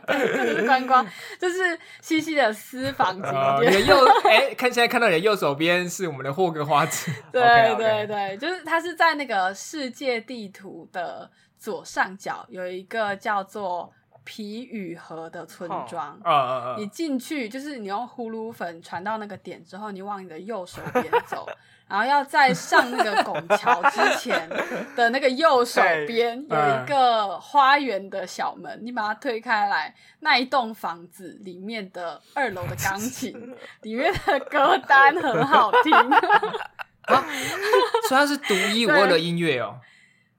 [0.06, 1.06] 这是观光，
[1.38, 3.80] 这是西西的私房景点，你的。
[3.82, 13.92] 右 哎，看现在看到你的右手边是我们的霍格华兹，对对对，就是它是在那个世界地图的左上角有一个叫做
[14.24, 16.18] 皮雨河的村庄。
[16.22, 16.76] 啊啊啊！
[16.78, 21.46] 你进去就是你用呼噜粉传到那个点之后，你往你的右手边走，
[21.86, 24.48] 然后要在上那个拱桥之前
[24.96, 35.92] 的那个右手边有一个花园的小门，你把它推开来，那一栋房子里面的二楼的钢琴里面的歌单很好听。
[38.08, 39.78] 所以它是独一无二的音乐哦，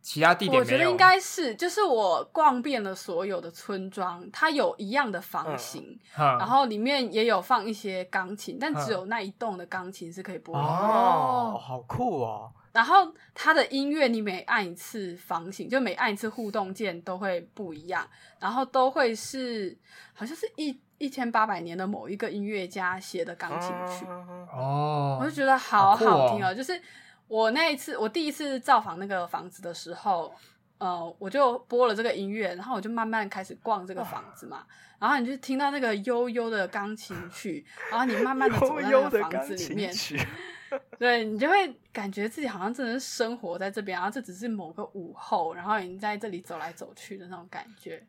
[0.05, 0.59] 其他地点。
[0.59, 10.61] 我觉得应该是，就是我逛遍了所有的村庄，它有一样的房型，哈然后里面也有放一些钢琴，但只有那一栋的钢琴是可以播的。
[10.61, 12.51] 哦，好酷哦！
[12.71, 18.07] 然后它的音乐，你每按一次房型，就每按一次互动键都会不一样，
[18.39, 19.75] 然后都会是
[20.13, 26.53] 好像是一一千八百年的某一个音乐家写的钢琴曲，嗯哦，我就觉得好好酷哦好听哦。
[26.53, 26.79] 就是
[27.27, 30.33] 我那一次，我第一次造访那个房子的时候，
[30.77, 34.65] 呃，我就播了这个音乐，然后我就慢慢开始逛这个房子嘛，
[34.99, 39.93] 然后你就听到那个悠悠的钢琴曲，然后你慢慢的走在那个房子里面，
[40.99, 48.05] 对你就会感觉自己好像真的是生活在这边，然后这只是某个午后，然后你在这里走来走去的那种感觉，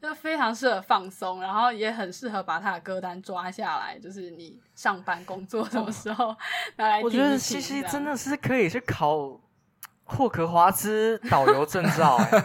[0.00, 6.34] 就非常适合放松，然后也很适合把他的歌单抓下来，就是你上班工作什么时候
[6.76, 7.20] 拿来听听。
[7.20, 9.38] 我觉得西西真的是可以去考
[10.04, 12.44] 霍格华兹导游证照 哎、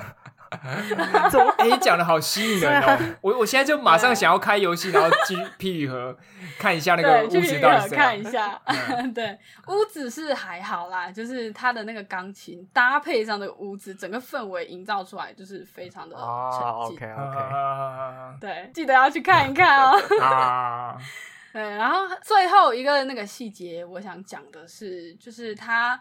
[1.29, 1.53] 怎么？
[1.57, 2.97] 哎，讲的好吸引人哦！
[3.21, 6.15] 我我现在就马上想要开游戏，然后进屁雨河
[6.59, 8.31] 看一下那个对，屋子到底是看一样。
[8.31, 8.61] 下。
[9.13, 9.37] 对，
[9.67, 16.97] 屋子是还好啦，就是它的那个钢琴搭配上的屋子，整个氛围营造出来就是非常的哦沉浸。
[16.97, 19.99] ，OK 啊 OK，啊对，记得要去看一看哦。
[20.21, 20.97] 啊啊！
[21.53, 25.97] 对，然后最后一个那个细节，我想讲的是，就是他，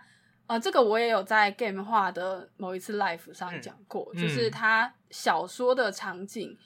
[0.47, 6.57] 呃，这个我也有在 Game 化的某一次 Live 上讲过，嗯就是他小说的场景，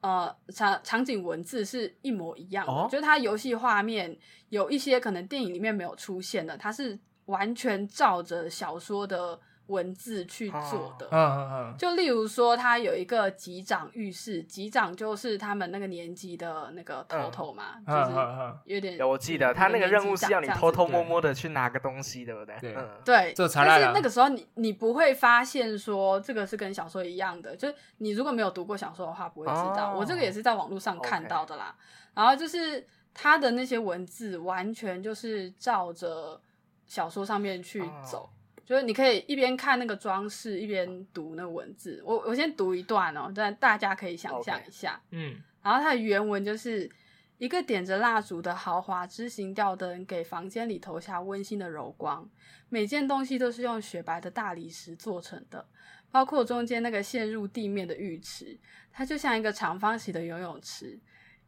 [0.00, 4.16] 呃，场场景文字是一模一样的，哦就是他游戏画面
[4.48, 9.38] 有一些可能电影里面没有出现的，它是完全照着小说的
[9.72, 11.08] 文字去做的。
[11.10, 22.56] 嗯嗯嗯，就例如说，他有一个级长浴室，级长就是他们那个年级的那个头头嘛，嗯就是嗯嗯有点有我记得他那个任务是要你偷偷摸摸的去拿个东西，对不对？
[22.60, 29.92] 对嗯，对，这才但是那个时候你你不会发现说这个是跟小说一样的，就是你如果没有读过小说的话，不会知道。
[29.92, 31.74] 哦我这个也是在网络上看到的啦。
[32.14, 36.40] 然后就是他的那些文字完全就是照着
[36.86, 38.28] 小说上面去走。
[38.62, 42.02] 哦就是你可以一边看那个装饰，一边读那个文字。
[42.04, 45.00] 我我先读一段哦，但大家可以想象一下。
[45.10, 46.90] 嗯，然后它的原文就是
[47.38, 52.28] 一个点着蜡烛的豪华枝形吊灯，给房间里投下温馨的柔光。
[52.68, 55.66] 每件东西都是用雪白的大理石做成的，
[56.10, 58.58] 包括中间那个陷入地面的浴池，
[58.92, 60.98] 它就像一个长方形的游泳池。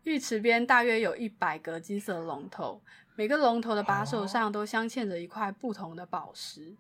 [0.03, 2.83] 浴池边大约有一百个金色龙头，
[3.15, 6.75] 每个龙头的把手上都镶嵌着一块不同的宝石。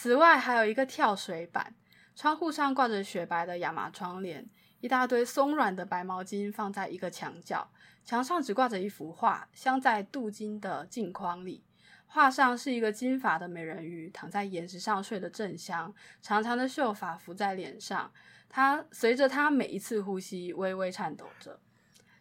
[0.00, 1.74] 此外，还有一个跳水板，
[2.14, 7.68] 窗户上挂着雪白的亚麻窗帘，一大堆松软的白毛巾放在一个墙角，
[8.04, 11.64] 墙上只挂着一幅画，镶在镀金的镜框里。
[12.06, 18.12] 画上是一个金发的美人鱼躺在岩石上睡得正香，长长的秀发浮在脸上，
[18.48, 21.58] 她随着她每一次呼吸微微颤抖着。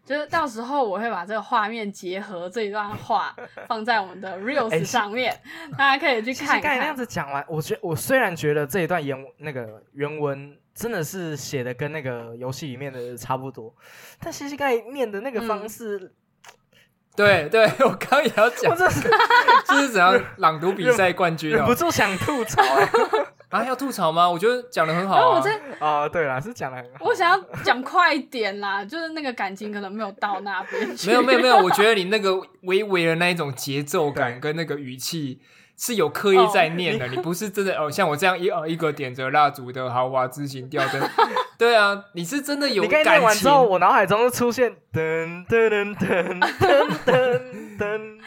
[0.08, 3.36] 就是到时候我会把这个画面结合这一段话
[3.68, 5.38] 放在我们的 reels 哎上面，
[5.78, 6.96] 大家可以去看一其实刚才那样。
[6.96, 13.76] 子讲完，我觉我虽然觉得这一段原那个原文真的是写的跟那个游戏里面的差不多，
[14.22, 16.14] 但西西刚才念的那个方式，
[17.16, 19.10] 对对，我刚刚也要我讲，真是
[19.68, 21.76] 这是怎样朗读比赛冠军忍不哦？
[21.76, 22.90] 住想吐槽哎、
[23.50, 24.30] 啊，要吐槽吗？
[24.30, 25.20] 我觉得讲的很好啊。
[25.20, 27.06] 然后我在哦，对啦，是讲的很好。
[27.06, 31.08] 我想要讲快一点啦， 就是那个感情可能没有到那边去。
[31.08, 35.40] 没有没有没有，我觉得你那个微微的那一种节奏感跟那个语气
[35.78, 41.02] 是有刻意在念的，你不是真的哦，像我这样一呃一个点着蜡烛的豪华之行吊灯，
[41.58, 43.48] 对啊，你是真的有你刚才感情念完之。
[43.48, 47.42] 后，我脑海中就出现噔噔噔噔噔噔
[47.78, 48.18] 噔，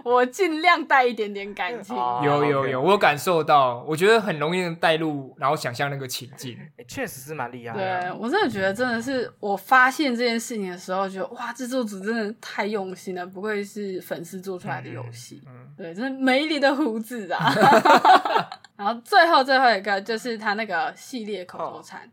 [0.04, 1.96] 我尽量带一点点感情。
[1.96, 6.56] 哦有有有，我感受到，我觉得很容易带入，然后想象那个情境。
[6.76, 8.12] 欸确实是蛮厉害对。
[8.18, 15.42] 我真的觉得，真的是我发现这件事情的时候，觉得哇，制作组真的太用心了，不愧是粉丝做出来的游戏。
[15.46, 17.52] 嗯对，真的美丽的胡子啊！
[18.76, 22.10] 然后最后最后一个就是他那个系列口头禅，哎，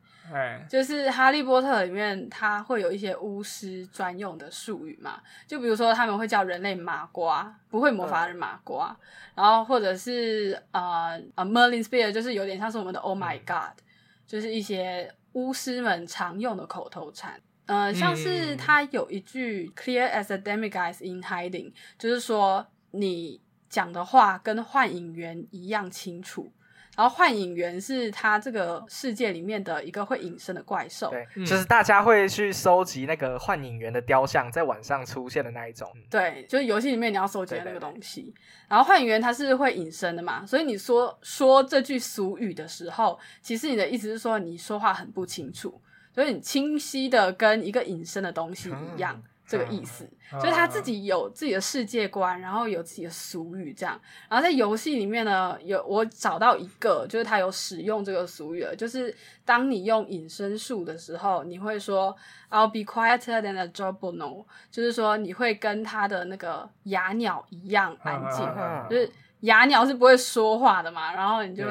[0.70, 8.98] 就是《哈利波特》里面，它会有一些巫师专用的术语嘛，就比如说他们会叫人类麻瓜，不会魔法的人麻瓜，
[9.36, 13.78] 然后或者是呃呃 Merlin Spear，就是有点像是我们的 Oh my God，
[14.26, 17.40] 就是一些巫师们常用的口头禅。
[17.66, 26.52] 呃，像是嗯他有一句 “clear as a Demigods in hiding”，就是说你讲的话跟幻影猿一样清楚。
[26.98, 35.88] 然后幻影猿是他这个世界里面的一个会隐身的怪兽，对，嗯就是大家会去收集那个幻影猿的雕像，在晚上出现的那一种。
[36.10, 38.34] 对，就是游戏里面你要收集的那个对对对东西。
[38.68, 45.80] 然后幻影猿它是会隐身的嘛，所以你说说这句俗语的时候，其实你的意思是说你说话很不清楚，
[46.12, 49.14] 所以你清晰的跟一个隐身的东西一样。
[49.16, 54.00] 嗯这个意思，嗯就是他自己有自己的世界观，然后有自己的俗语这样。
[54.30, 62.14] 然后在游戏里面呢，有我找到一个，就是他有使用这个俗语了，就是当你用隐身术的时候，你会说
[62.50, 69.10] "I'll be quieter than a jobno"，就是说你会跟他的那个哑鸟一样安静，嗯就是
[69.42, 71.64] 哑鸟是不会说话的嘛，然后你就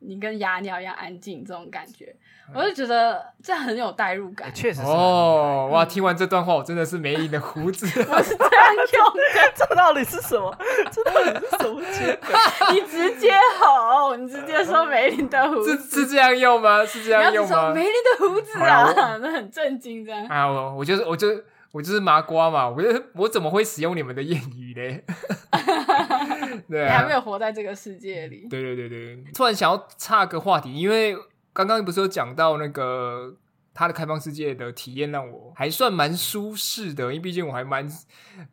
[0.00, 2.18] 你跟哑鸟一样安静这种感觉，嗯
[2.54, 4.52] 我就觉得这很有代入感欸。
[4.54, 5.84] 确实是哦，哇！
[5.84, 7.86] 听完这段话，我真的是梅林的胡子。
[8.10, 9.20] 我是这样用的。
[9.54, 10.56] 这到底是什么？
[10.90, 12.72] 这到底是什么结果？
[12.72, 16.84] 你直接吼，你直接说梅林的胡子，是这样用吗？
[16.84, 17.48] 是这样用吗？
[17.48, 20.26] 是说梅林的胡子啊，那很震惊这样。
[20.26, 25.04] 啊，我我就是我就是我就是麻瓜嘛，我就我怎么会使用你们的谚语嘞？
[26.68, 31.16] 对啊，你还没有活在这个世界里，对对对对，突然想要岔个话题，因为
[31.52, 33.36] 刚刚不是有讲到那个
[33.74, 37.88] 它的开放世界的体验，让我还算蛮舒适的，因为毕竟我还蛮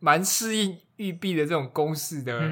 [0.00, 2.50] 蛮适应育碧的这种公式的、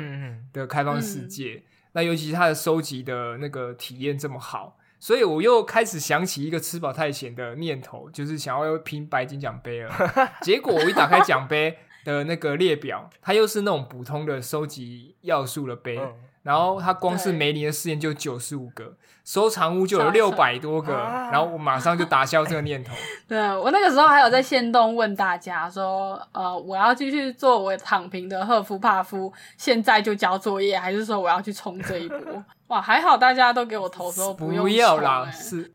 [0.52, 1.62] 的开放世界。
[1.92, 9.94] 那尤其是它的收集的那个体验这么好，所以我又开始想起一个吃饱太闲的念头，就是想要拼白金奖杯了。
[10.42, 15.98] 结果我一打开奖杯的那个列表，它又是那种普通的收集要素的杯。
[15.98, 16.14] 嗯
[16.46, 18.94] 然后它光是对梅林的试验就九十五个，
[19.24, 22.94] 收藏屋就有超六扯百多个，啊然后我马上就打消这个念头。
[23.26, 32.44] 对我那个时候还有在线动问大家说，呃，我要继续做我躺平的赫夫帕夫，现在就交作业，还是说我要去冲这一波？
[32.68, 35.74] 哇，还好大家都给我投说不用冲要啦，欸是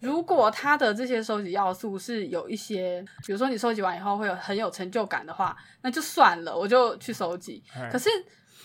[0.00, 7.62] 如果他的这些收集要素是有一些，比如说你收集完以后会有很有成就感的话，那就算了，我就去收集。
[7.74, 8.08] 哎可是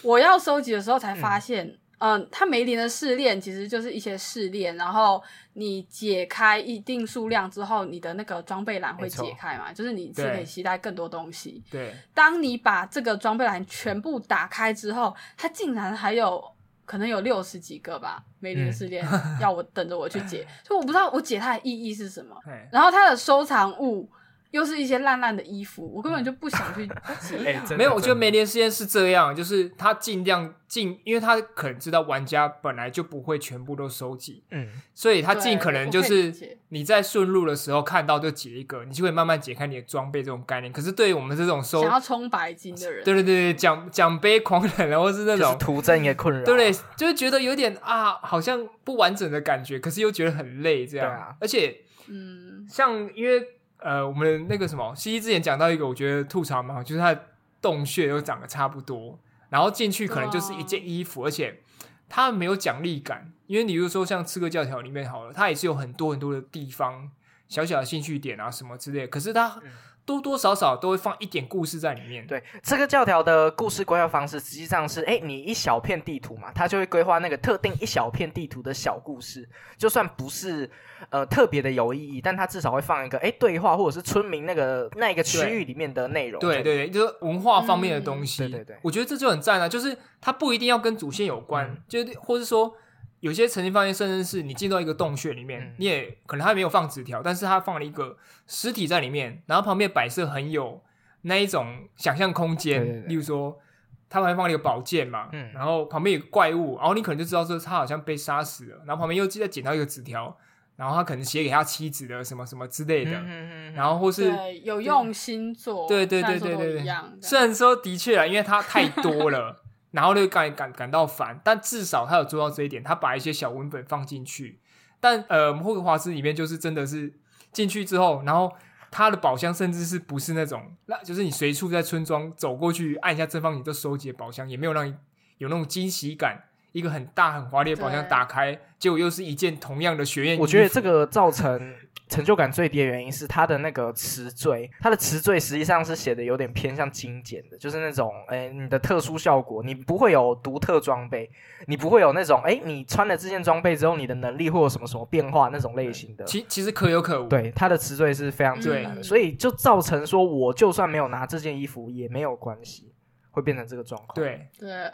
[0.06, 5.22] 我要收集的时候才发现，嗯，它梅林的试炼其实就是一些试炼，然后
[5.54, 11.64] 你解开一定数量之后，你的那个装备栏会解开嘛，就是你是可以携带更多东西。
[11.72, 16.44] 对，当你把这个装备栏全部打开之后，它竟然还有
[16.86, 19.04] 可能有六十几个吧，梅林的试炼、
[19.42, 22.36] 要我等着我去解，所以我不知道我解它的意义是什么。
[22.46, 24.08] 哎，然后它的收藏物
[24.56, 26.88] 又是一些烂烂的衣服，我根本就不想去
[27.20, 36.34] 解没有，我觉得真的梅林实验是这样，就是他尽量尽，因为他可能知道玩家本来就不会全部都收集，嗯，所以他尽可能就是
[36.70, 40.72] 你在顺路的时候看到就解一个，你就会慢慢解开你的装备这种概念。
[40.72, 45.46] 可是对于我们这种收想，要冲白金的人，对对对对，奖奖杯狂人，然后是那种。
[45.46, 46.72] 就是徒增一个困扰，对不对？
[46.96, 51.12] 就是觉得有点啊，好像不完整的感觉，可是又觉得很累，这样。
[51.12, 53.44] 啊而且嗯，像因为
[53.86, 57.22] 呃，我们那个什么西西之前讲到一个，我觉得吐槽蛮好，就是它的
[57.62, 59.20] 洞穴都长得差不多，
[59.50, 61.62] 然后进去可能就是一件衣服，而且
[62.10, 63.32] 它没有奖励感。
[63.46, 67.12] 因为你比如说像《刺客教条》里面好了，它也是有很多很多的地方
[67.48, 69.62] 小小的兴趣点啊什么之类，可是它
[70.06, 72.26] 多多少少都会放一点故事在里面。
[72.28, 79.48] 对，这个教条的故事规划方式，实际上是，哎，你一小片地图嘛，它就会规划那个特定一小片地图的小故事，
[79.78, 80.70] 就算不是
[81.10, 86.40] 呃特别的有意义，但它至少会放一个，哎，对话或者是村民那个那一个区域里面的内容。
[86.40, 88.44] 对对对，就是文化方面的东西。
[88.44, 89.68] 嗯对对对我觉得这就很赞啊！
[89.68, 92.72] 就是它不一定要跟主线有关，嗯就是或是说
[93.20, 95.76] 有些曾经发现，甚至是你进到一个洞穴里面，嗯。
[95.78, 100.84] 你也可能他没有放纸条，但是他放了一个尸体在里面，然后旁边摆设很有
[101.22, 103.08] 那一种想象空间，对对对。
[103.08, 103.60] 例如说。
[104.08, 105.52] 他旁边放了一个宝剑嘛，嗯。
[105.52, 110.38] 然后旁边有个怪物，然后你可能就知道说他好像被杀死了，然后旁边又记得捡到一个纸条，
[110.76, 114.32] 然后他可能写给他妻子的什么什么之类的，嗯嗯嗯然后或是，
[114.64, 116.86] 有用心做，对对对对对，
[117.20, 119.64] 虽然说的确啊，因为他太多了，
[119.96, 124.60] 然后就感感感到烦，但至少他有做到这一点，他把一些小文本放进去。
[125.00, 127.14] 但呃，霍格华兹里面就是真的是
[127.54, 128.52] 进去之后，然后
[128.92, 134.94] 他的宝箱甚至是不是那种，那就是你随处在村庄走过去按一下正方形就收集的宝箱，也没有让你
[135.38, 136.44] 有那种惊喜感。
[136.76, 140.38] 一个很大很华丽的宝箱打开，结果又是一件同样的学院。
[140.38, 141.74] 我觉得这个造成
[142.10, 151.32] 成就感最低的原因是它的那个词缀，它的词缀实际上是写的有点偏向精简的，就是那种哎你的特殊效果，你不会有独特装备，
[151.66, 156.26] 你不会有那种哎你穿了这件装备之后你的能力会有什么什么变化那种类型的。
[156.26, 157.30] 其其实可有可无。
[157.30, 162.92] 对，它的词缀是非常简单的，对所以就造成说，我就算没有拿这件衣服也没有关系，
[163.32, 164.94] 会变成这个状况。，对，对，哎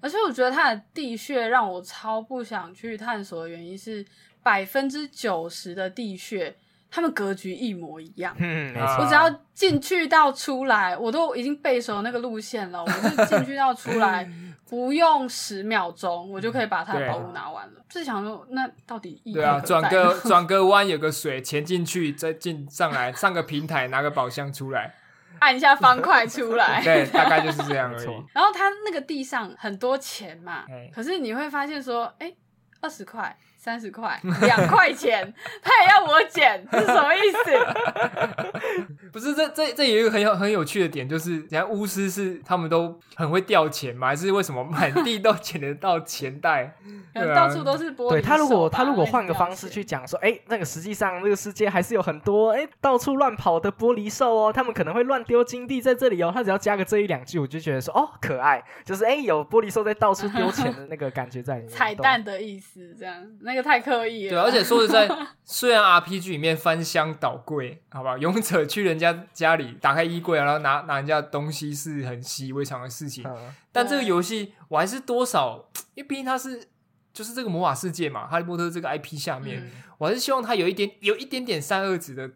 [0.00, 4.04] 而且我觉得它的地穴让我超不想去探索的原因是，
[4.42, 6.54] 百分之九十的地穴，
[6.90, 8.34] 他们格局一模一样。
[8.38, 9.04] 嗯，没啊错。
[9.04, 12.82] 我只要进去到出来，我都已经背熟那个路线了。
[12.82, 14.28] 我就进去到出来，
[14.68, 17.84] 不用十秒钟，我就可以把它的宝物拿完了。
[17.88, 24.94] 就是想说，那到底意义对啊，转个转个弯有个水，潜进去再进上来，上个平台拿个宝箱出来，
[25.40, 26.82] 按一下方块出来。
[26.82, 28.24] 对，大概就是这样而已没错。
[28.32, 32.32] 然后它那个地上很多钱嘛哎，可是你会发现说，哎，
[32.80, 39.10] 二十块、三十块、两块钱，他也要我捡，是什么意思？
[39.12, 46.76] 不是，这这这有一个很有很有趣的点，就是人家巫师是他们都很会掉钱嘛，还是为什么满地都捡得到钱袋？
[47.12, 56.30] 对啊到处都是玻璃对他如果他如果换个方式去讲说，哎，那个实际上这个世界还是有很多哎到处乱跑的玻璃兽哦，他们可能会乱丢金币在这里哦。
[56.32, 61.70] 他只要加个这一两句，我就觉得说哦可爱，就是哎有玻璃兽在到处丢钱的那个感觉在里面。
[61.74, 64.30] 彩蛋的意思，这样那个太刻意了。
[64.30, 65.08] 对，而且说实在，
[65.44, 73.54] 虽然 RPG 里面翻箱倒柜，好吧，勇者去人家家里打开衣柜啊，然后拿拿人家的东西是很习以为常的事情，嗯。
[73.72, 76.68] 但这个对游戏我还是多少，因为毕竟它是
[77.12, 82.30] 就是这个魔法世界嘛，哈利波特这个 IP 下面，嗯我还是希望它有一点有一点点三二子的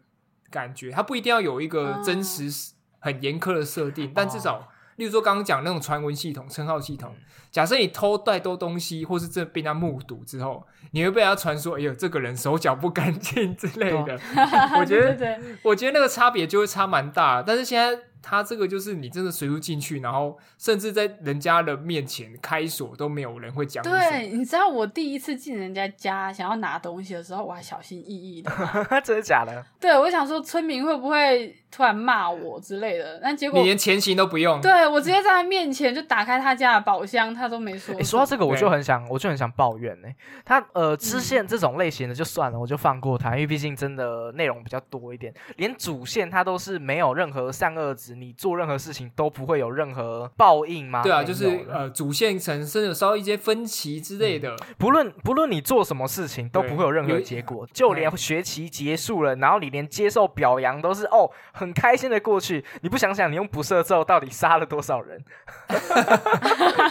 [0.49, 4.70] 感觉，它不一定要有一个哦真实很严苛的设定，但至少，
[5.01, 7.11] 例如说刚刚讲那种传闻系统、称号系统，
[7.49, 14.19] 假设你偷带多东西，或是这被人家目睹之后，你会被人家传说，哎呦，这个人手脚不干净之类的，
[14.77, 23.83] 我觉得对对对我觉得那个差别就会差蛮大，但是现在他这个就是你真的随处进去，然后甚至在人家的面前开锁都没有人会讲。
[23.83, 28.51] 对，你知道我第一次进人家家想要拿东西的时候，我还小心翼翼的。
[29.03, 29.65] 真的假的？
[29.79, 34.59] 对，我想说村民会不会突然骂我之类的，但结果你连前行都不用。
[34.59, 37.99] 对我直接在他面前就打开他家的宝箱，他都没说什么。
[37.99, 40.09] 哎，说到这个，我就很想，我就很想抱怨呢。
[40.43, 45.33] 他呃，支线这种类型的就算了，我就放过他，因为毕竟真的内容比较多一点。
[45.55, 51.01] 连主线他都是没有任何善恶值，你做任何事情都不会有任何报应吗？
[51.03, 61.29] 对啊，就是呃，主线产生有稍微一些分歧之类的，不论不论你做什么事情都不会有任何结果，就连学期结束了，然后你连接受表扬都是哦
[61.61, 62.63] 很开心的过去。
[62.81, 65.23] 你不想想你用不射咒到底杀了多少人？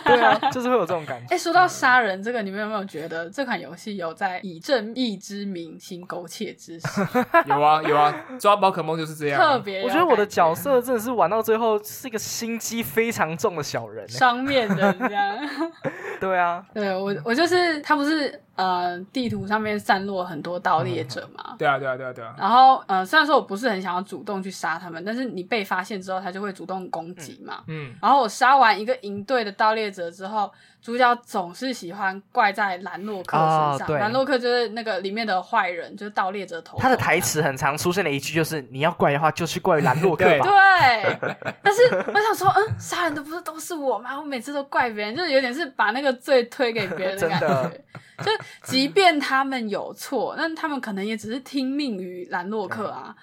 [0.04, 1.34] 对啊，就是会有这种感觉。
[1.34, 6.86] 哎，说到杀人这个，你们有没有觉得这款游戏有在以正义之名行苟且之事？
[7.46, 9.52] 有啊有啊，抓宝可梦就是这样啊。
[9.54, 14.18] 特别我觉得我的角色真的是玩到最后是一个心机非常重的小人、欸。
[14.18, 15.36] 双面人这样。
[16.20, 21.54] 对啊，对我，我就是他不是呃地图上面散落很多盗猎者嘛。
[21.58, 27.62] 对啊对啊对啊对啊，然后，呃，虽然说我不是很想要主动去杀他们，但是你被发现之后，他就会主动攻击嘛。
[27.68, 30.50] 嗯，然后我杀完一个营队的盗猎者之后，
[30.82, 33.74] 主角总是喜欢怪在兰洛克身上。
[33.74, 36.76] 哦对兰洛克就是那个里面的坏人，就是盗猎者头。
[36.80, 37.20] 他的台。
[37.20, 40.46] 词很常出现的一句就是：“你要怪的话，就去怪兰洛克吧。
[40.46, 41.18] 对，
[41.62, 44.18] 但是我想说，嗯，杀人的不是都是我吗？
[44.18, 48.24] 我每次都怪别人，就是有点是把那个罪推给别人的感真的觉。
[48.24, 48.30] 就
[48.62, 53.14] 即便他们有错，那他们可能也只是听命于兰洛克啊。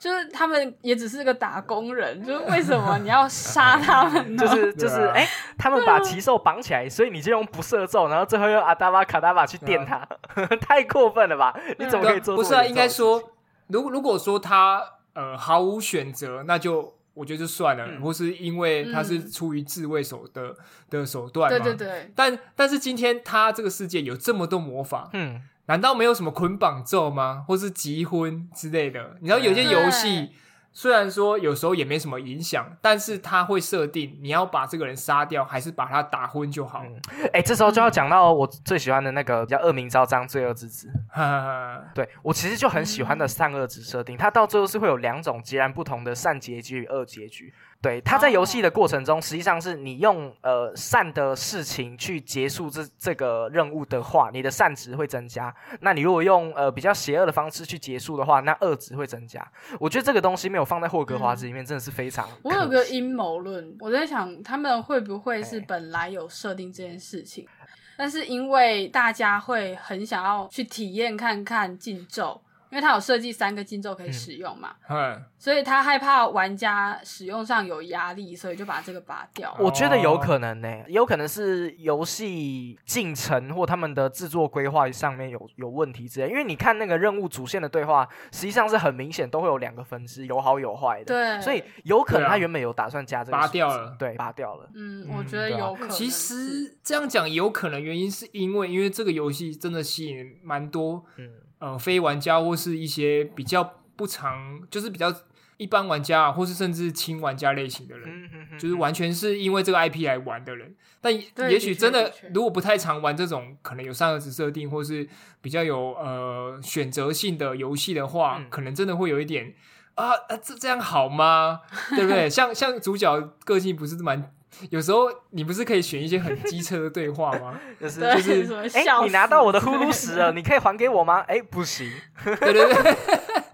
[0.00, 4.42] 就是他们也只是个打工人，就是为什么你要杀他们呢？
[4.42, 5.28] 就 是就是，哎、
[5.58, 10.08] 他们把奇兽绑起来，所以你就用不射咒，然后最后用阿达巴卡达巴去电他，
[10.58, 11.54] 太过分了吧？
[11.78, 13.22] 你怎么可以做不是啊，应该说，
[13.66, 14.82] 如如果说他
[15.12, 18.00] 呃毫无选择，那就我觉得就算了，嗯。
[18.00, 20.56] 或是因为他是嗯出于自卫手的
[20.88, 21.58] 的手段嘛。
[21.58, 27.44] 对对对，但但是今天他这个世界有这么多魔法，嗯，难道没有什么捆绑咒吗？
[27.46, 29.16] 或是集婚之类的？
[29.20, 30.32] 你知道有些游戏
[30.72, 36.82] 虽然说有时候也没什么影响，但是它会设定你要把这个人杀掉，还是把他打昏就好。
[36.84, 37.00] 嗯
[37.32, 40.88] 哎、这时候就要讲到我最喜欢的那个叫恶名昭彰、罪恶之子。
[41.08, 47.54] 哈哈哈对我其实就很喜欢的善恶值设定，它到最后是会有两种截然不同的善结局与恶结局。
[47.82, 55.50] 对，他在游戏的过程中，实际上是你用呃善的事情去结束这这个任务的话，你的善值会增加；
[55.80, 59.50] 那你如果用呃比较邪恶的方式去结束的话，那恶值会增加。
[59.78, 62.28] 我觉得这个东西没有放在霍格华兹里面，真的是非常。
[62.42, 67.48] 我有个阴谋论，我在想他们会不会是哎本来有设定这件事情，
[67.96, 79.54] 但是因为大家会很想要去体验看看禁咒，因为它有设计三个禁咒可以使用嘛，嗯，所以他害怕玩家使用上有压力，所以就把这个拔掉。
[79.58, 86.28] 我觉得有可能呢、也有可能是游戏进程或他们的制作规划上面有有问题之类。
[86.28, 91.06] 因为你看那个任务主线的对话，实际上是很明显都会有两个分支，有好有坏的。
[91.06, 94.70] 对，所以有可能他原本有打算加这个拔掉了对，拔掉了。
[94.74, 95.96] 嗯，嗯我觉得有可能是。
[95.96, 101.30] 其实这样讲有可能原因是因为，因为这个游戏真的吸引蛮多嗯，
[101.60, 103.62] 呃非玩家或是一些比较
[103.96, 105.14] 不常，就是比较
[105.56, 110.74] 一般玩家啊，或是甚至轻玩家类型的人，嗯哼哼就是完全是因为这个 IP 来玩的人。
[111.02, 111.14] 但
[111.50, 115.08] 也许真的如果不太常玩这种可能有三个子设定，或是
[115.40, 119.54] 比较有呃选择性的游戏的话，嗯可能真的会有一点
[119.94, 121.60] 啊啊这这样好吗？
[121.96, 122.28] 对不对？
[122.30, 124.32] 像像主角个性不是蛮。
[124.68, 127.58] 有时候你不是可以选一些很机车的对话吗？
[127.80, 131.24] 就是就是什么哎、笑你拿到我的呼噜石了，你可以还给我吗？
[131.26, 131.90] 哎、不行。
[132.24, 132.96] 对对对，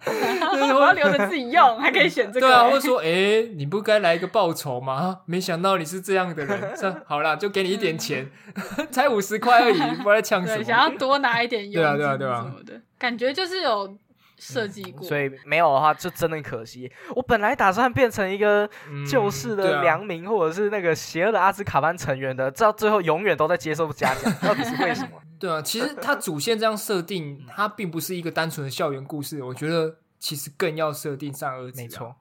[0.74, 2.46] 我要留着自己用，还可以选这个。
[2.46, 4.94] 对啊，或者说，哎、你不该来一个报酬吗？
[4.94, 8.28] 啊没想到你是这样的人，这好啦，就给你一点钱，
[8.90, 10.64] 才五十块而已，不知道在呛什，么。
[10.64, 13.96] 想要多拿一点佣金对啊对啊对啊什么的，感觉就是有
[14.38, 15.06] 设计过。
[15.06, 16.90] 所以没有的话，就真的可惜。
[17.14, 25.20] 我本来打算变成一个嗯救世的良民，或者是那个邪恶的阿兹卡班成员的，到最后永远都在接受嘉奖，到底是为什么？
[25.38, 31.70] 对啊，其实它主线这样设定，它并不是一个单纯的校园故事，我觉得其实更要设定善恶。
[31.76, 32.16] 没错，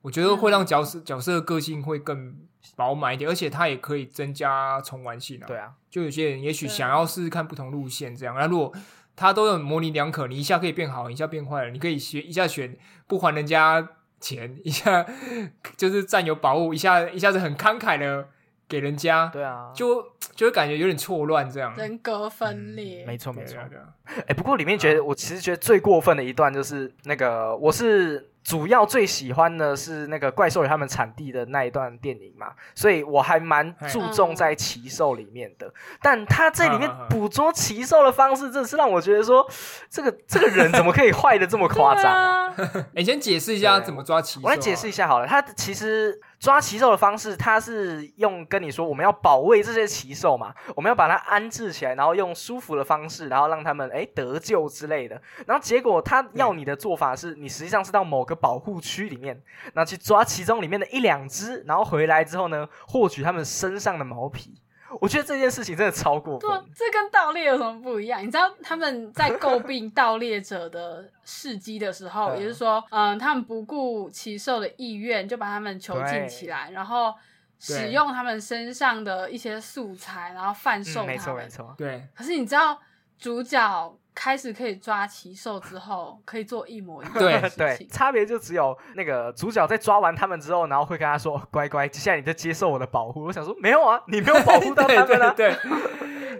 [0.00, 2.34] 我觉得会让角色角色的个性会更
[2.74, 5.46] 饱满一点，而且它也可以增加重玩性啊。
[5.46, 8.34] 对啊，就有些人也许想要试试看不同路线，这样。
[8.34, 8.72] 那如果
[9.18, 12.76] 他都有模棱两可，你一下可以变好，一下变坏了，你可以选一下选
[13.08, 13.88] 不还人家
[14.20, 15.04] 钱，一下
[15.76, 18.28] 就是占有宝物，一下一下子很慷慨的
[18.68, 20.00] 给人家，对啊，就
[20.36, 21.74] 就会感觉有点错乱这样。
[21.76, 23.90] 人格分裂，没错没错哎啊。
[24.04, 35.70] 啊哎、不过里面觉得我其实觉得最过分的一段就是那个，我是主要最喜欢的是那个怪兽与他们产地的那一段电影嘛，所以我还蛮注重在奇兽里面的。
[36.00, 39.46] 但他这里面捕捉奇兽的方式，真的是让我觉得说，
[39.90, 42.54] 这个这个人怎么可以坏的这么夸张、啊？
[42.96, 44.48] 你先解释一下对怎么抓奇兽啊。
[44.48, 55.20] 我来解释一下好了，他其实抓奇兽的方式，他是用跟你说我们要保卫这些奇兽嘛，我们要把它安置起来，然后用舒服的方式，然后让他们哎得救之类的。
[55.46, 59.40] 然后结果他要你的做法是，你实际上是到某个保护区里面，
[59.74, 64.60] 然后去抓其中里面的一两只，然后回来之后呢，获取他们身上的毛皮。
[65.00, 68.20] 我觉得这件事情真的超过分这跟盗猎有什么不一样？
[68.22, 77.14] 你知道他们在诟病盗猎者的事迹的时候， 也就是说，嗯，他们不顾奇兽的意愿，就把他们囚禁起来，然后
[77.58, 81.48] 使用他们身上的一些素材，然后贩售嗯，没他们。
[81.50, 82.80] 错没错，对，可是你知道，
[83.18, 87.88] 主角开始可以抓奇兽之后，可以做一模一样对的事对，情。
[87.88, 95.32] 差别就只有那个主角在抓完他们之后，然后会跟他说：“乖乖，接下来你就接受我的保护。”我想说，没有啊，你没有保护到对他们啊。
[95.38, 95.58] 对对。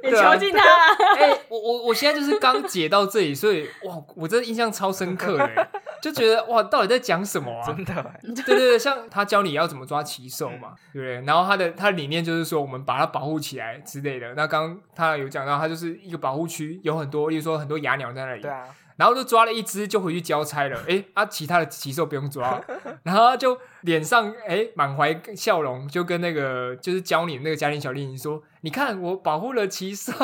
[0.10, 5.68] 你囚禁他啊，哎、我我我现在就是刚解到这里，所以哇，我真的印象超深刻哎，欸
[6.00, 7.66] 就觉得哇，到底在讲什么啊？
[7.66, 11.20] 真的欸，对对对，像他教你要怎么抓奇兽嘛，对不对？
[11.26, 14.34] 然后他的他的理念就是说，我们把它保护起来之类的。
[14.34, 18.64] 那刚刚他有讲到，他就是一个保护区，有很多，例如说很多哑鸟在那里，对啊，
[18.96, 20.80] 然后就抓了一只就回去交差了。
[20.86, 22.60] 诶，啊，其他的奇兽不用抓，
[23.04, 30.12] 然后他就脸上诶满怀笑容，就跟那个就是教你的那个家庭小令说：“你看我保护了奇兽。”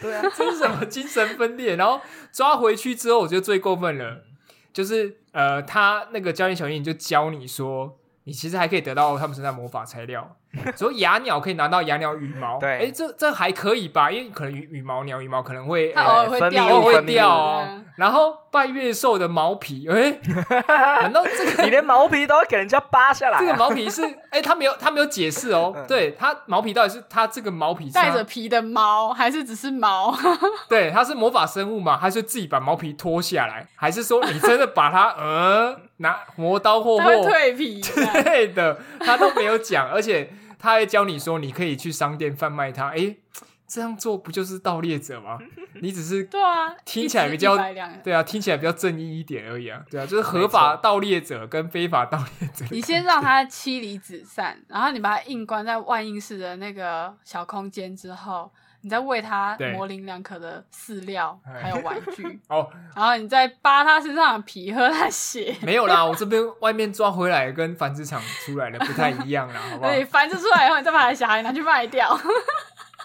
[0.00, 1.74] 对啊，这是什么精神分裂？
[1.74, 2.00] 然后
[2.30, 4.22] 抓回去之后，我觉得最过分了，
[4.74, 10.36] 就是呃，他那个教练小英就教你说，你其实还可以得到他们身上魔法材料，
[10.76, 14.10] 说哑鸟可以拿到哑鸟羽毛，对哎，这这还可以吧？
[14.10, 17.84] 因为可能羽羽毛鸟羽毛可能会他呃偶尔会掉，偶尔会掉哦嗯。
[17.96, 20.18] 然后拜月兽的毛皮，哎，
[21.02, 23.40] 难道这个你连毛皮都要给人家扒下来啊？
[23.40, 24.02] 这个毛皮是？
[24.30, 25.72] 哎，他没有他没有解释哦。
[25.76, 30.12] 嗯对他毛皮到底是他这个毛皮是他带着皮的猫，还是只是毛？
[30.68, 31.96] 对，它是魔法生物嘛？
[31.96, 33.66] 还是自己把毛皮脱下来？
[33.76, 38.00] 还是说你真的把它呃拿磨刀霍霍蜕皮之。
[38.24, 38.78] 类的？
[39.00, 42.88] 他都没有讲，而且他还教你说你可以去商店贩卖它。
[42.90, 43.18] 诶，
[43.74, 45.36] 这样做不就是盗猎者吗？
[45.82, 49.82] 你只是对啊，听起来比较一只100两对啊，听起来比较正义一点而已啊。
[49.90, 52.64] 对啊，就是合法盗猎者跟非法盗猎者。
[52.70, 58.48] 你先让他妻离子散，然后你把他硬关在万应室的那个小空间之后，
[58.82, 65.52] 你再喂它模棱两可的饲料哎还有玩具， 哦，然后你再扒它身上的皮，喝它血。
[65.62, 70.04] 没有啦，我这边外面抓回来跟繁殖场出来的不太一样啦，好不好 对？
[70.04, 72.16] 繁殖出来以后，你再把它小孩拿去卖掉。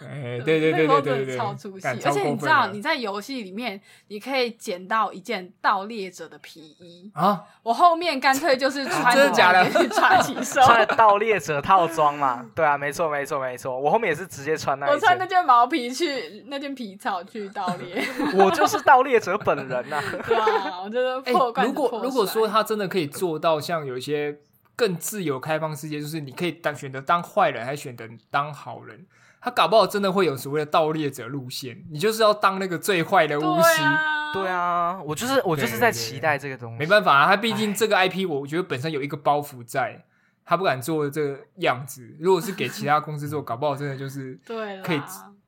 [0.05, 9.87] 哎， 对对对对对对，超出戏，而且你知道你在在游戏里面，你可以捡到一件盗猎者的皮衣，啊，我后面干脆就是穿真的假的？
[9.89, 12.43] 抓起手，穿 了盗猎者套装嘛？
[12.55, 24.39] 对啊，没错没错没错，我后面也是直接穿那一我穿那件，毛皮去那件皮草去盗猎， 我就是盗猎者本人呐、对啊，我觉得哎、破罐如果子破如果说他真的可以做到像有一些
[24.75, 29.05] 更自由开放世界，就是你可以当选择当坏人，还选择当好人，
[29.41, 33.81] 他搞不好真的会有所谓的盗猎者路线，你就是要当那个最坏的巫对师。
[33.81, 36.77] 啊，对啊，我就是我就是在期待这个东西。
[36.79, 40.05] 没办法啊，他毕竟这个 IP，我觉得本身有一个包袱在，
[40.45, 42.15] 他不敢做这个样子。
[42.19, 45.01] 如果是给其他公司做， 搞不好真的就是对，可以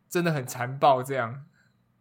[0.09, 1.43] 真的很残暴这样。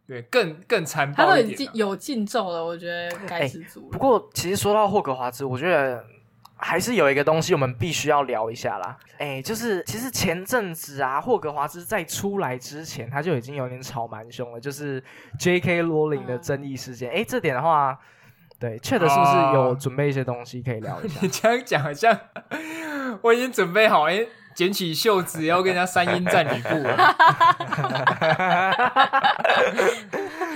[0.07, 3.89] 对，更更残他都已暴一点有禁咒了，我觉得该哎知足了。
[3.91, 6.03] 不过其实说到霍格华兹，我觉得
[6.61, 8.95] 还是有一个东西我们必须要聊一下啦。
[9.17, 15.03] 哎，就是其实前阵子啊，霍格华兹在出来之前，他就已经有点吵蛮凶了，就是
[15.39, 15.81] J.K.
[15.81, 17.11] 罗琳的争议事件。
[17.11, 17.97] 哎、这点的话，
[18.59, 21.27] 对，确的是不是有哦准备一些东西可以聊一下 你？
[21.27, 22.17] 这样讲好像
[23.21, 26.95] 我已经准备好，哎、捡起袖子要跟人家三英战吕布了。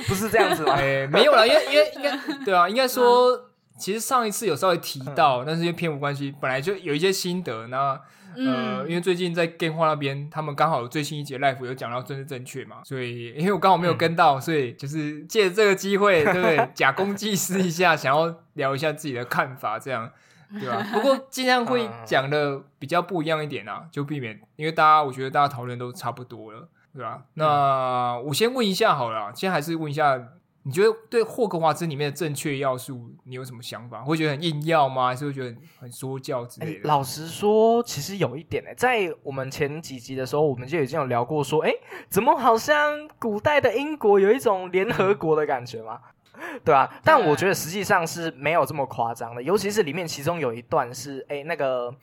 [0.08, 0.76] 不是这样子吗？
[0.78, 7.67] 哎、没有了，因为因为应该对啊，应该说，其实上一次有稍微提到，但是因为篇幅关系，本来就有一些心得。
[7.67, 7.99] 那
[8.38, 16.69] 呃，嗯因为最近在 Game 化那边，他们刚好有最新一节 Life 有讲到政治正确嘛，所以因为我刚好没有跟到，所以就是借着这个机会，对不对？
[16.76, 20.11] 假公济私一下，想要聊一下自己的看法，这样。
[20.59, 20.86] 对吧？
[20.93, 27.23] 不过尽量会讲的比较不一样一点啊，就避免，因为大家我觉得大家讨论都差不多了，对吧？
[27.34, 30.21] 那我先问一下好了啊，先还是问一下，
[30.68, 34.01] 你觉得对霍格华兹里面的正确要素，你有什么想法？
[34.01, 35.09] 会觉得很硬要吗？
[35.09, 36.88] 还是会觉得很很说教之哎类的？
[36.88, 41.72] 老实说，其实有一点呢、在我们前几集的时候，我们就已经有聊过，说，哎，
[42.09, 45.99] 怎么好像古代的英国有一种联合国的感觉嘛？
[46.66, 51.93] 对啊，但我觉得实际上是没有这么夸张的，尤其是里面其中有一段是，哎，那个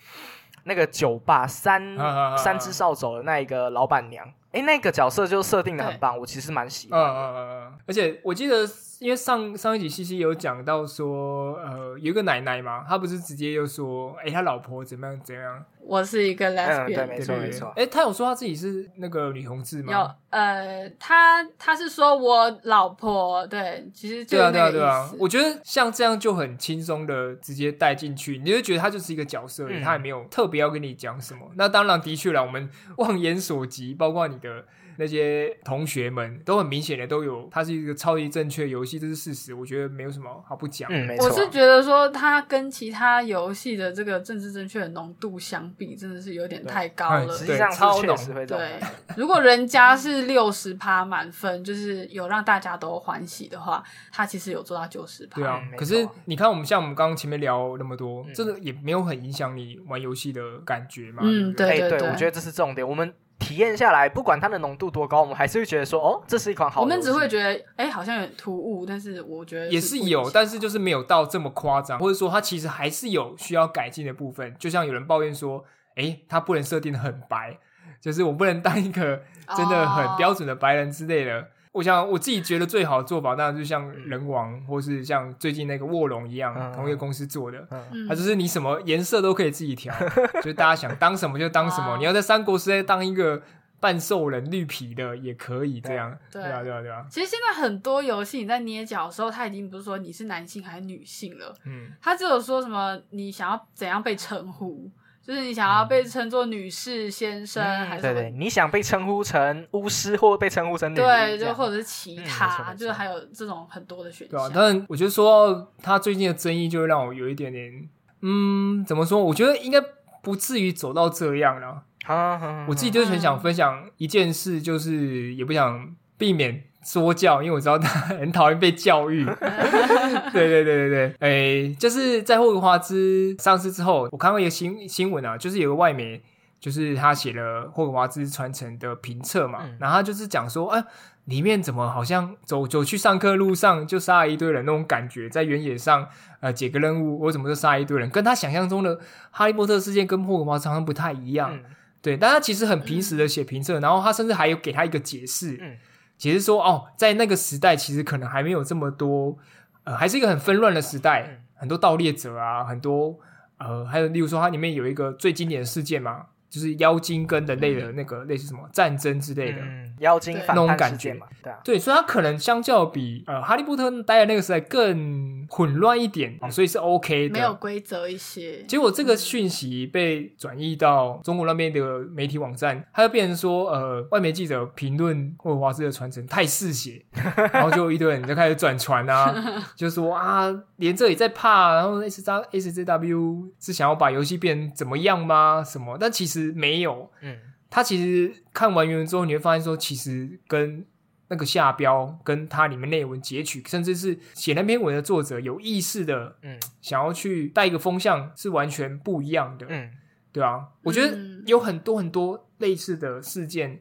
[0.64, 7.20] 那个酒吧三啊啊啊啊三只扫帚的那一个老板娘，哎，那个角色就设定的很棒，我其实蛮喜嗯欢的。
[7.20, 8.66] 嗯嗯嗯，而且我记得，
[9.02, 15.64] 因为上上一集西西有讲到说，呃，有一个奶奶嘛，她不是直接又说，哎、他老婆怎么样怎么样？
[15.84, 17.72] 我是一个嗯，对，lesbian，没错没错。
[17.74, 19.92] 哎、他有说她自己是那个女同志吗？
[19.92, 31.50] 有呃，他他是说我老婆，对，其实就对啊，对啊，对啊。，我觉得像这样就很轻松的直接带进去，你就觉得她就是一个角色而已，嗯他也没有特别要跟你讲什么。
[31.56, 34.64] 那当然，的确了，我们望眼所及，包括你的
[34.96, 39.54] 那些同学们，都很明显的都有，它是一个超级正确游戏，这是事实。
[39.54, 40.96] 我觉得没有什么好不讲的。
[40.96, 41.26] 嗯，没错。
[41.26, 47.36] 我是觉得说，它跟其他游戏的这个政治正确的浓度相比，真的是有点太高哎了。
[47.36, 48.16] 实际上超浓
[48.46, 48.80] 对。，
[49.16, 55.40] 如果人家是六十趴满分，就是有让大家都欢喜的话，他其实有做到九十趴。
[55.40, 61.22] 对啊可是你看，我们像我们刚刚前面聊那么多，嗯真的也没有很影响你玩游戏的感觉嘛？
[61.24, 62.86] 嗯对对对我觉得这是重点。
[62.86, 63.12] 我们
[63.42, 66.80] 体验下来，不管它的浓度多高，我们还是会觉得说，哦，这是一款好。
[66.80, 74.54] 我们只会觉得，哎、好像有点突兀，但是我觉得也是有，但是就是没有到这么夸张，或者说它其实还是有需要改进的部分。
[74.58, 75.64] 就像有人抱怨说，
[75.96, 77.58] 诶，它不能设定的很白，
[78.00, 79.22] 就是我不能当一个
[79.56, 81.48] 真的很标准的白人之类的。
[81.72, 87.66] 我想我自己觉得最好的做法，当然就像人王，或是像最近那个卧龙一样，嗯同一个公司做的。
[87.70, 89.94] 嗯嗯它就是你什么颜色都可以自己调，
[90.36, 91.94] 就是大家想当什么就当什么。
[91.94, 93.42] 哦你要在三国时代当一个
[93.80, 104.88] 半兽人绿皮的也可以这样，对对啊，对啊，对啊，其实现在很多游戏你在捏脚的时候，它已经不是说你是男性还是女性了，嗯，它只有说什么你想要怎样被称呼，
[105.24, 114.50] 就是你想要被称作女士、先生、还是对对，你想被称呼成巫师，或被称呼成对，就或者是其他，就是还有这种很多的选对啊。。
[114.52, 117.88] 但是我觉得说他最近的争议，就会让我有一点点，
[118.22, 119.22] 嗯，怎么说？
[119.22, 119.80] 我觉得应该
[120.22, 121.84] 不至于走到这样了。
[122.06, 129.24] 啊啊我自己就是很想分享一件事，就是也不想避免说教，因为我知道他 很讨厌被教育。
[130.32, 136.22] 对对对对对，诶、就是在霍格华兹上市之后，我看到一个新新闻啊，就是有个外媒，
[136.60, 140.84] 就是他写了霍格华兹传承的评测嘛，嗯然后他就是讲说，哎、
[141.26, 146.08] 里面怎么好像走走去上课路上就杀了一堆人那种感觉，在原野上
[146.40, 148.98] 呃解个任务，我怎么就杀一堆人，跟他想象中的
[149.30, 151.50] 哈利波特事件跟霍格华兹好像不太一样。
[151.52, 151.60] 嗯
[152.02, 155.76] 对，但他其实很平实的写评测，然后他甚至还有给他一个解释，嗯
[156.22, 159.36] 解释说哦，在那个时代其实可能还没有这么多，
[159.82, 163.18] 呃，还是一个很纷乱的时代，嗯很多盗猎者啊，很多
[163.58, 169.58] 呃，还有例如说它里面有一个最经典的事件嘛，就是妖精跟人类的那个类似什么战争之类的。
[169.62, 177.32] 嗯，妖精对反叛那种感觉嘛，对啊，对，所以它可能相较比呃哈利波特待的那个时代更混乱一点，所以是 OK 的。
[177.32, 178.62] 没有规则一些。
[178.64, 181.80] 结果这个讯息被转移到中国那边的
[182.14, 187.04] 媒体网站，它就变成说，呃，外媒记者评论霍格华兹的传承太嗜血，
[187.52, 189.34] 然后就一堆人就开始转传啊，
[189.76, 195.62] 就说啊，连这也在怕，然后 S 加 S J W 是想要把游戏变怎么样吗？
[195.64, 195.96] 什么？
[196.00, 197.36] 但其实没有，嗯
[197.74, 200.84] 他其实看完原文之后，你会发现说，其实跟
[201.28, 206.60] 那个下标，跟它里面内文截取，甚至是写那篇文的作者有意识的嗯。
[206.82, 209.90] 想要去带一个风向，是完全不一样的，嗯。
[210.30, 211.42] 对啊，我觉得嗯。
[211.46, 213.80] 有很多很多类似的事件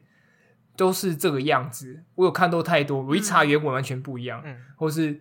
[0.74, 4.56] 都是这个样子，我有看到太多，我一查原文完全不一样，嗯。
[4.78, 5.20] 或是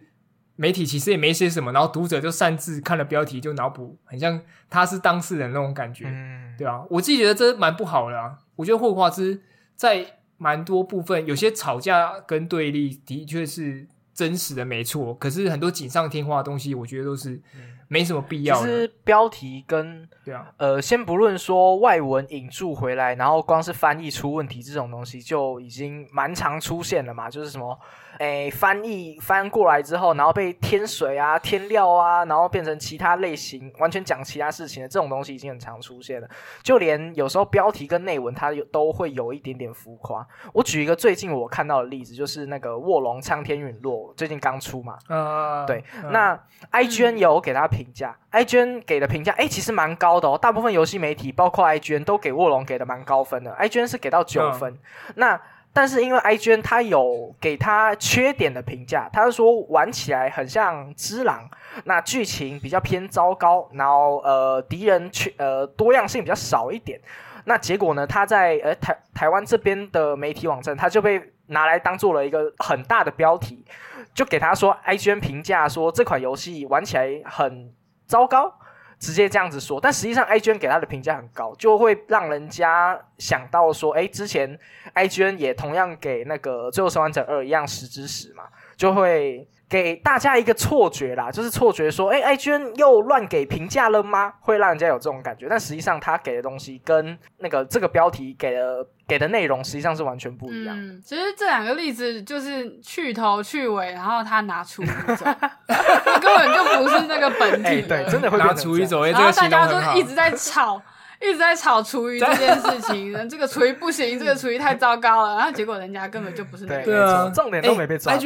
[0.61, 4.39] 媒体其实也没写什么，然后读者就擅自看了标题就脑补，很像
[4.69, 8.37] 他是当事人那种感觉，嗯，对啊，我自己觉得这蛮不好的啊。
[8.55, 9.41] 我觉得霍格华兹
[9.75, 10.05] 在
[10.37, 15.15] 蛮多部分有些吵架跟对立的确是真实的，没错。
[15.15, 17.41] 可是很多锦上添花的东西，我觉得都是
[17.87, 18.67] 没什么必要的。
[18.67, 27.79] 实标题跟对啊，呃，先不论说外文引注回来，然后光是翻译出问题这种东西就已经蛮常出现了嘛，就是什么，
[28.21, 36.29] 诶，翻译翻过来之后，然后被添水啊、添料啊，然后变成其他类型，完全讲其他事情的这种东西已经很常出现了。
[36.61, 40.23] 就连有时候标题跟内文它有都会有一点点浮夸。
[40.53, 46.39] 我举一个最近我看到的例子，就是那个卧龙苍天陨落，最近刚出嘛，呃，对，嗯那
[46.73, 50.37] IGN 有给他评价、i g n 给的评价，哎，其实蛮高的哦。
[50.39, 54.77] 大部分游戏媒体，包括 IGN 都给卧龙给的蛮高分的，IGN 是给到九嗯分。
[55.15, 55.41] 那
[55.73, 61.49] 但是因为 IGN 它有给他缺点的评价，他是说玩起来很像《只狼》，
[61.85, 66.99] 那剧情比较偏糟糕，然后呃敌人缺呃多样性比较少一点。
[67.45, 68.05] 那结果呢？
[68.05, 73.65] 他在呃台台湾这边的媒体网站，他就被拿来当做了一个很大的标题，
[74.13, 77.73] 就给他说 IGN 评价说这款游戏玩起来很
[78.05, 78.53] 糟糕，
[79.01, 79.81] 直接这样子说。
[79.81, 84.57] 但实际上 i 娟给他的评价很高，就会让人家想到说，哎，之前
[84.93, 88.43] i 娟也同样给那个《最后生还者二》一样十之十嘛，
[88.77, 89.45] 就会。
[89.71, 94.33] 给大家一个错觉啦，就是错觉说，哎，IGN 又乱给评价了吗？
[94.41, 100.77] 会让人家有这种感觉，但实际上他给的东西跟那个这个标题给的给的内容实际上是完全不一样。
[100.77, 105.35] 嗯，其实这两个例子就是去头去尾，然后他拿出一种，
[106.19, 107.81] 根本就不是那个本体。
[107.83, 110.03] 对，真的会拿变成这样厨余走，哎，然后大家就一。
[110.03, 110.81] 直在吵，
[111.21, 116.83] 一直在吵厨余这件事情， 这个厨余不行，这个厨余太糟糕了，然后结果人家根本就不是那个。
[116.83, 118.19] 对啊，重点都没被抓到。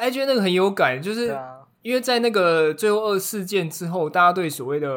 [0.00, 4.88] IGN IGN 那个很有感，就是啊，因为在那个最后二事件之后，大家对所谓的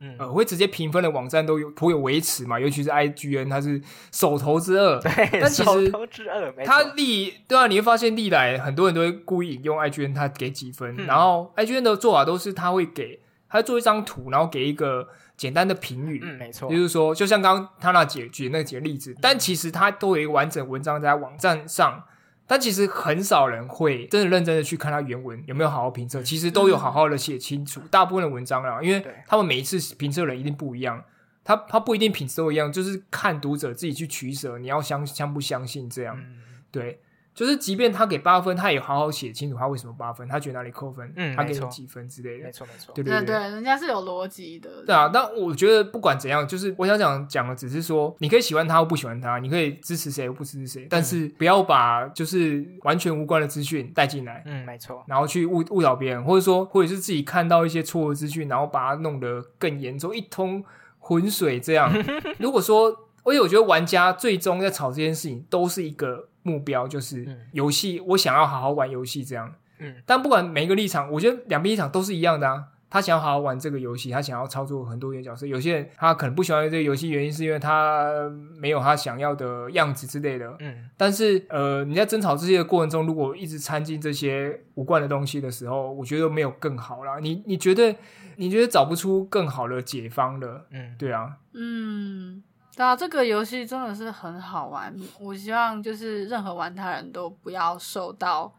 [0.00, 3.80] 嗯，呃会直接评分的网站都有颇有维持嘛，尤其是 IGN，它是
[4.12, 4.98] 手头之二。
[5.00, 22.04] 对，但其实手头之二，它历对啊，你会发现历来很多人都会故意引用 IGN，它给几分，嗯然后 IGN 的做法都是他会给，他做一张图，然后给一个简单的评语，嗯，没错就是说，就像刚刚他那姐举那几个例子，但其实它都有一个完整文章在网站上，
[22.46, 31.02] 但其实很少人会真的认真的去看他原文有没有好好评测，其实都有好好的写清楚，大部分的文章啦，因为他们每一次评测人一定不一样，
[31.42, 37.00] 他他不一定品质都一样，就是看读者自己去取舍，你要相相不相信这样，嗯，对。
[37.34, 44.70] 就是，即便他给八分，他也好好写清楚他为什么八分，他觉得哪里扣分，嗯他给你几分之类的没，错没错，对对对对对，人家是有逻辑的。
[44.86, 60.64] 对啊，但我觉得不管怎样，就是我想讲讲的，只是说你可以喜欢他或不喜欢他，你可以支持谁或不支持谁，但是不要把就是完全无关的资讯带进来，嗯，没错，然后去误误导别人，或者说或者是自己看到一些错误的资讯，然后把它弄得更严重，一通
[60.98, 61.92] 浑水这样。
[62.38, 69.52] 如果说，而且我觉得玩家最终在吵这件事情，都是一个目标，就是嗯游戏，我想要好好玩游戏这样。
[69.80, 72.66] 嗯，但不管每一个立场，我觉得两边立场都是一样的啊。
[72.90, 75.44] 他想要好好玩这个游戏，他想要操作很多元角色。
[75.44, 78.08] 有些人他可能不喜欢这个游戏，原因是因为他
[78.56, 80.54] 没有他想要的样子之类的。
[80.60, 87.18] 嗯，但是呃，你在争吵这些的过程中，如果一直掺进这些无关的东西的时候，我觉得没有更好啦。
[87.20, 87.96] 你你觉得
[88.36, 90.64] 你觉得找不出更好的解方了？
[90.70, 92.44] 嗯，对啊，嗯，
[92.76, 94.94] 对啊，这个游戏真的是很好玩。
[95.20, 98.52] 我希望就是任何玩它人都不要受到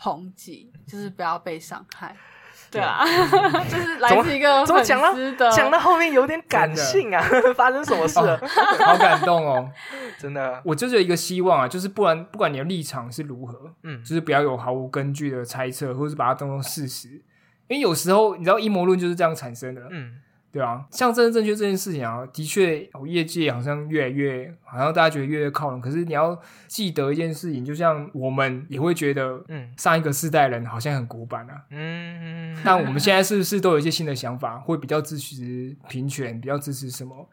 [0.00, 2.14] 抨击，就是不要被伤害。
[2.70, 3.04] 对啊，
[3.68, 7.22] 就是来自一个粉怎么讲到丝的讲到后面有点感性啊，
[7.54, 8.40] 发生什么事了？
[8.86, 9.70] 好感动哦！
[10.18, 17.08] 真的，我就是有一个希望啊，就是不然不管你的立场是如何，嗯就是不要有毫无根据的猜测，或是把它当成事实。
[17.68, 19.82] 因为有时候你知道阴谋论就是这样产生的。
[19.90, 20.18] 嗯，
[20.52, 25.80] 对啊，像政治正确这件事情啊，的确，哦业界好像越来越，好像大家觉得越来越靠拢。
[25.80, 31.62] 可是你要记得一件事情，就像我们也会觉得，嗯上一个世代人好像很古板啊。
[31.70, 37.28] 嗯，那我们现在是不是都有一些新的想法，会比较支持平权，比较支持什么？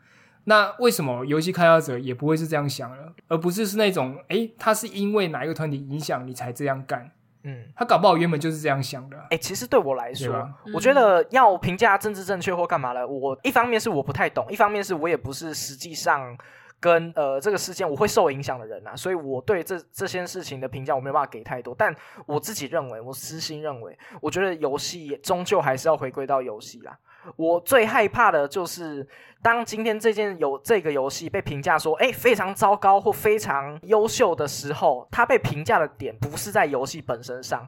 [0.46, 7.12] 那为什么游戏开发者也不会是这样想了，而不是是那种，诶，他是因为哪一个团体影响你才这样干？
[7.44, 7.66] 嗯。
[7.76, 9.28] 他搞不好原本就是这样想的啊。
[9.30, 16.38] 哎、其实对我来说，我觉得要评价政治正确或干嘛了，我一方面是我不太懂，一方面是我也不是实际上
[16.80, 21.76] 跟呃这个事件我会受影响的人啊，所以我对这这些事情的评价我没有办法给太多。
[21.78, 26.98] 但我自己认为，我私心认为，我觉得游戏终究还是要回归到游戏啦。
[27.36, 29.08] 我最害怕的就是，
[29.42, 37.68] 当今天这件游这个游戏被评价说，哎，非常糟糕或非常优秀的时候，它被评价的点不是在游戏本身上，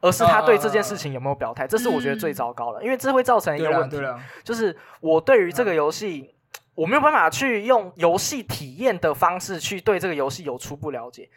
[0.00, 4.00] 而是他对这件事情有没有表态，这是我觉得最糟糕的，因为这会造成一个问题
[4.42, 6.34] 就是我对于这个游戏，
[6.74, 11.28] 我没有办法去用游戏体验的方式去对这个游戏有初步了解，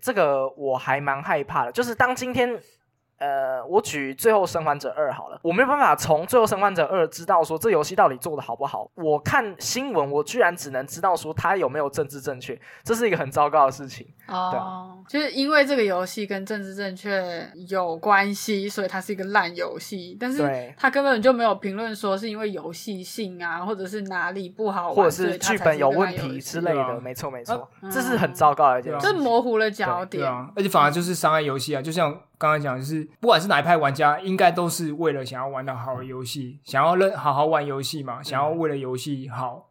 [0.00, 1.72] 这个我还蛮害怕的。
[1.72, 2.60] 就是当今天，
[3.18, 8.90] 呃，我举《最后生还者二》好了，我没有办法从《最后生还者二》知道说这游戏到底做的好不好。
[8.94, 14.06] 我看新闻，我居然只能知道说它有没有政治正确，这是一个很糟糕的事情。
[14.28, 20.16] 哦，就是因为这个游戏跟政治正确有关系，所以它是一个烂游戏。
[20.20, 28.92] 但是它根本就没有评论说是因为游戏性啊，或者是哪里不好玩，或者是剧本有问题之类的，啊没错没错，嗯这是很糟糕的一件。
[28.98, 30.22] 这模糊了焦点。
[30.22, 39.70] 对啊，而且反而就是伤害游戏啊，就像刚才讲，就是不管是哪一派玩家，应该都是为了想要玩到好的游戏，想要认好好玩游戏嘛，想要为了游戏好，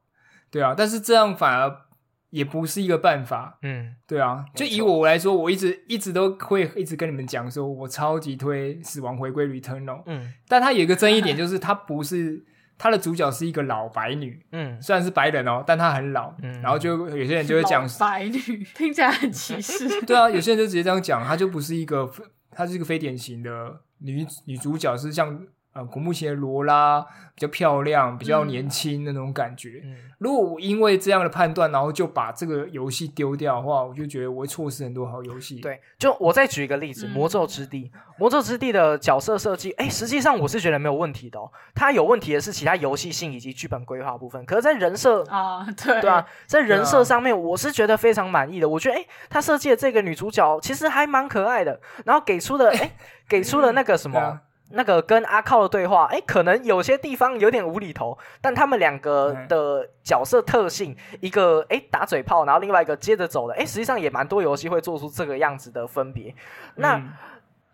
[0.49, 1.85] 对啊，但是这样反而
[2.31, 10.33] 也不是一个办法，嗯，对啊，就以我来说，我一直一直都会一直跟你们讲说，我超级推《死亡回归 Returnal》，嗯。
[10.47, 12.43] 但它有一个争议点，就是它不是
[12.77, 14.81] 它的主角是一个老白女，嗯。
[14.81, 16.61] 虽然是白人哦，但她很老，嗯。
[16.61, 19.87] 然后就有些人就会讲白女听起来很歧视。
[20.03, 22.11] 对啊，有些人就直接这样讲，她就不是一个，
[22.55, 25.45] 她是一个非典型的女女主角，是像
[25.75, 27.01] 呃古木贤的罗拉，
[27.35, 29.81] 比较漂亮，比较年轻的那种感觉。
[29.83, 29.95] 嗯。
[30.19, 37.91] 如果我因为这样的判断，然后就把这个游戏丢掉的话，我就觉得我会错失很多好游戏。，对，就我再举一个例子，《嗯魔咒之地》。
[38.17, 41.51] 魔咒之地的角色设计，哎，实际上我是觉得没有问题的哦。
[41.73, 48.69] 它有问题的是其他游戏性以及剧本规划部分，可是，在人设，啊，对对啊，在人设上面，我是觉得非常满意的。
[48.69, 52.95] 我觉得，哎，他设计的这个女主角其实还蛮可爱的，然后给出的，哎，
[53.27, 54.39] 给出了那个什么。
[54.75, 66.35] 那个跟阿靠的对话，哎，可能有些地方有点无厘头，但他们两个嗯的角色特性，一个哎打嘴炮，然后另外一个接着走的，哎，实际上也蛮多游戏会做出这个样子的分别。
[66.75, 67.09] 那、嗯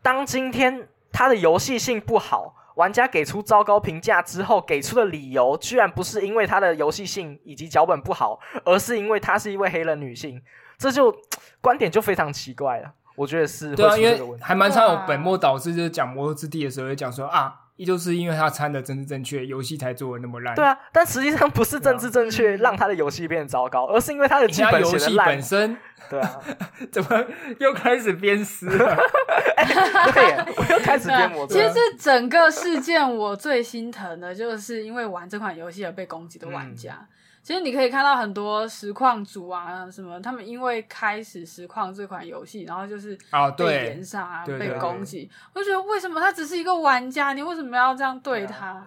[0.04, 10.42] 当今天他的游戏性不好，玩家给出糟糕评价之后，给出的理由居然不是因为他的游戏性以及脚本不好，而是因为他是一位黑人女性，
[10.80, 11.16] 这就
[11.62, 12.92] 观点就非常奇怪了。
[13.22, 14.04] 我觉得是对啊，因。
[14.04, 20.56] 为还蛮常有本末倒置，就是讲《魔兽之地》的时候，就讲说啊，依旧是因为他参的政治正确，游戏才做的那么烂。
[20.56, 25.68] 对啊，但实际上不是政治正确让他的游戏变糟糕，而是因为他的剧人家本写的烂游戏本。
[25.68, 25.78] 身
[26.10, 26.40] 对啊，
[26.92, 27.24] 怎么
[27.60, 28.98] 又开始鞭尸了？
[30.14, 31.46] 对耶，我又开始对啊变魔。
[31.48, 36.98] 其实这整个事件，我最心疼的就是因为玩这款游戏而被攻击的玩家。
[37.00, 37.08] 嗯
[37.44, 45.30] 其实你可以看到很多实况组啊，什么他们因为开始实况这款游戏，然后就是啊被对延上啊，被对对攻击。
[45.54, 48.84] 我就觉得为什么他只是一个玩家，你为什么要这样对他？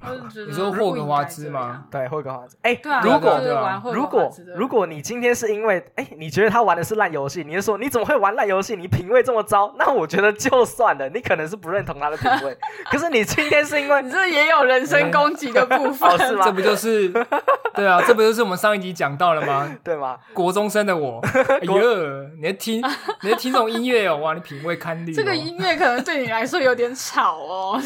[0.00, 1.84] 我就觉得你说霍格华兹吗？
[1.90, 2.56] 对，霍格华兹。
[2.62, 8.74] 哎，对啊，如果就是玩霍格如果如果你今天是因为哎，你觉得他玩的是烂游戏，你就说你怎么会玩烂游戏？
[8.74, 12.56] 你品味这么糟，那我觉得就算了，你可能是不认同他的品味。
[12.90, 17.08] 可是你今天是因为你这也有人身攻击的部分，哦是吗这不就是
[17.76, 17.97] 对啊？
[18.06, 19.76] 这不就是我们上一集讲到了吗？
[19.84, 20.16] 对吗？
[20.32, 22.82] 国中生的我， 哎呦，你在听
[23.22, 25.14] 你在听这种音乐哦，哇，你品味堪 虑哦。
[25.16, 27.80] 这个音乐可能对你来说有点吵哦。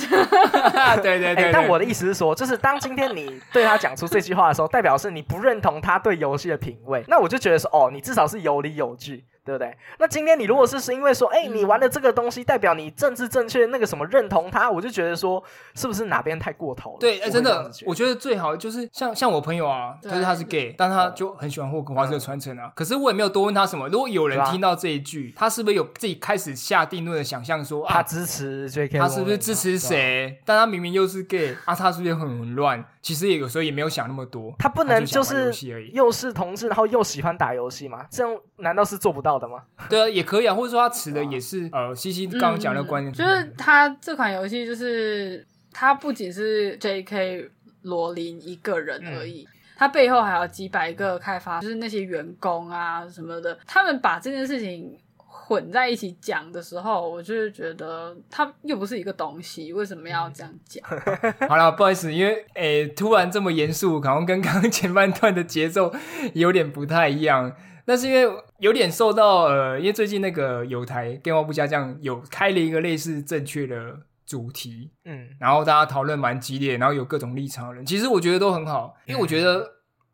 [1.02, 9.24] 对对对，但我的意思是说，就是当今天你对他讲出这句话的时候，代表是你不认同他对游戏的品味，那我就觉得说，哦，你至少是有理有据。
[9.44, 9.76] 对不对？
[9.98, 15.42] 那今天你如果是是因为说，哎，你玩的这个东西代表你政治正确，那个什么认同他，我就觉得说，
[15.74, 16.96] 是不是哪边太过头了？
[17.00, 22.70] 对，真的我觉得最好就是像像我朋友啊，对就是他是 gay，但他就很喜欢霍格华兹的传承啊。
[22.76, 23.88] 可是我也没有多问他什么。
[23.88, 28.98] 如果有人听到这一句，他是不是有自己开始下定论的想象说他啊，支持 J.K.
[28.98, 29.72] 他是不是支持？
[29.78, 30.40] 谁？
[30.44, 32.84] 但他明明又是 gay 啊，他是不是很混乱？
[33.02, 35.52] 其实也有时候也没有想那么多，他不能就是。
[35.92, 38.06] 又是同事，然后又喜欢打游戏嘛？
[38.10, 39.62] 这样难道是做不到的吗？
[39.88, 47.50] 对啊，也可以啊，或者说他持的也是呃，西西刚刚讲的观念，嗯就是他这款游戏，就是他不仅是 J.K.
[47.82, 49.48] 罗琳一个人而嗯已。
[49.76, 54.96] 他背后还有几百个开发，就是那些员工啊什么的，他们把这件事情
[55.44, 60.82] 混在一起讲的时候，我就是觉得它又不是一个东西，为什么要这样讲？
[61.48, 65.92] 好了，不好意思，因为诶、突然这么严肃，好像跟刚刚前半段的节奏
[66.34, 67.54] 有点不太一样。
[67.84, 79.68] 那是因为有点受到呃，因为最近那个有台电话不加酱有开了一个类似正确的主题，嗯然后大家讨论蛮激烈，然后有各种立场的人，其实我觉得都很好，因为我觉得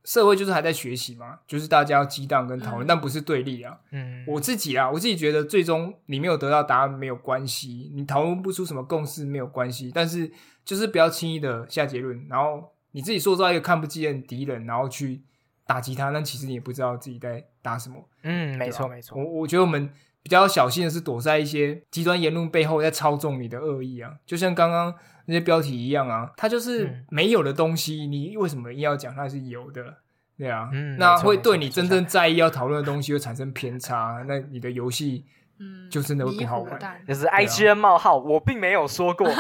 [0.09, 3.79] 社会就是还在学习嘛，就是大家要激荡跟讨论，嗯但不是对立啊。
[3.91, 10.33] 嗯，我自己啊，我自己觉得最终你没有得到答案没有关系，你讨论不出什么共识没有关系，但是
[10.65, 15.21] 就是不要轻易的下结论，然后你自己塑造一个看不见的敌人，然后去
[15.67, 18.09] 打击他，但其实你也不知道自己在打什么。
[18.23, 19.91] 嗯，没错没错我，我觉得我们
[20.23, 24.95] 比较小心的是躲在一些极端言论背后在操纵你的恶意啊，就像刚刚
[25.27, 29.83] 那些标题一样啊，它就是嗯没有的东西，你为什么硬要讲它是有的？
[30.39, 35.25] 对啊，嗯那会对你真正在意要讨论的东西会产生偏差，那你的游戏
[35.59, 36.79] 嗯，就真的会迷不好玩。
[37.07, 39.27] 就是 IGN 冒号，我并没有说过，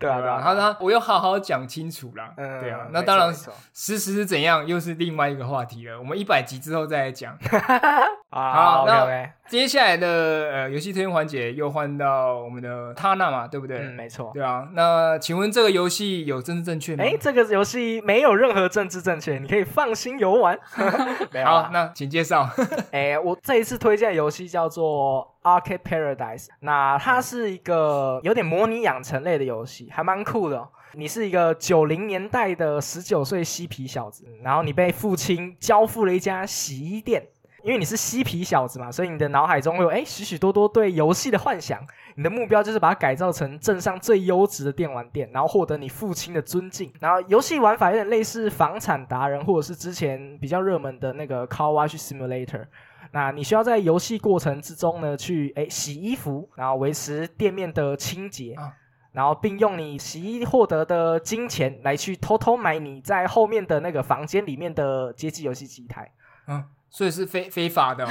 [0.00, 2.34] 对啊对啊，他他我要好好讲清楚啦。
[2.36, 5.96] 嗯对啊，那当然事实是怎样，又是另外一个话题了。
[5.98, 7.38] 我们一百集之后再来讲。
[8.30, 10.06] 啊好那接下来的
[10.52, 13.78] 呃游戏推荐环节又换到我们的他那嘛，对不对？
[13.78, 14.30] 嗯没错。
[14.32, 17.02] 对啊，那请问这个游戏有政治正确吗？
[17.04, 20.56] 哎，这个游戏没有任何政治正确，你可以放心游玩。
[21.32, 22.48] 没有好啊，那请介绍。
[22.92, 37.20] 哎，我这一次推荐的游戏叫做 Arcade Paradise，那它是一个有点模拟养成类的游戏，还蛮酷的哦、你是一个九零年代的十九岁嬉皮小子，然后你被父亲交付了一家洗衣店。
[37.62, 41.80] 因为你是嬉皮小子嘛，所以你的脑海中会有哎许许多多对游戏的幻想。
[42.16, 46.92] 你的目标就是把它改造成镇上最优质的电玩店，然后获得你父亲的尊敬。
[47.00, 52.66] 然后游戏玩法有点类似房产达人，或者是之前比较热门的那个 Car Wash Simulator。
[53.12, 58.72] 那你需要在游戏过程之中呢，去诶洗衣服，然后维持店面的清洁，啊
[59.12, 66.08] 然后并用你洗衣获得的金钱来去偷偷买你在后面的那个房间里面的街机游戏机台。
[66.46, 68.10] 嗯，所以是非非法的、 哦，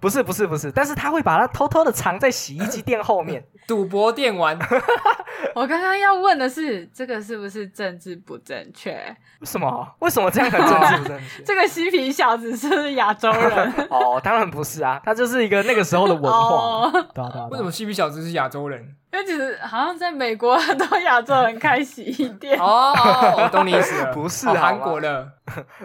[0.00, 3.46] 不是不是不是，但是他会把它偷偷的藏在洗衣机店后面。
[3.66, 4.58] 赌博电玩。
[5.54, 8.92] 我刚刚要问的是，这个是不是政治不正确？
[9.40, 9.94] 为什么？
[10.00, 11.42] 为什么这样很政治不正确？
[11.44, 13.72] 这个嬉皮小子是不是亚洲人？
[13.90, 16.30] 哦，当然不是啊，他就是一个那个时候的文化。
[16.30, 18.96] 哦对啊对啊对啊为什么嬉皮小子是亚洲人？
[19.16, 22.58] 因为其实好像在美国 很多亚洲人开洗衣店。
[22.60, 24.12] 哦哦，我懂你意思了。
[24.14, 25.32] 不是韩国的。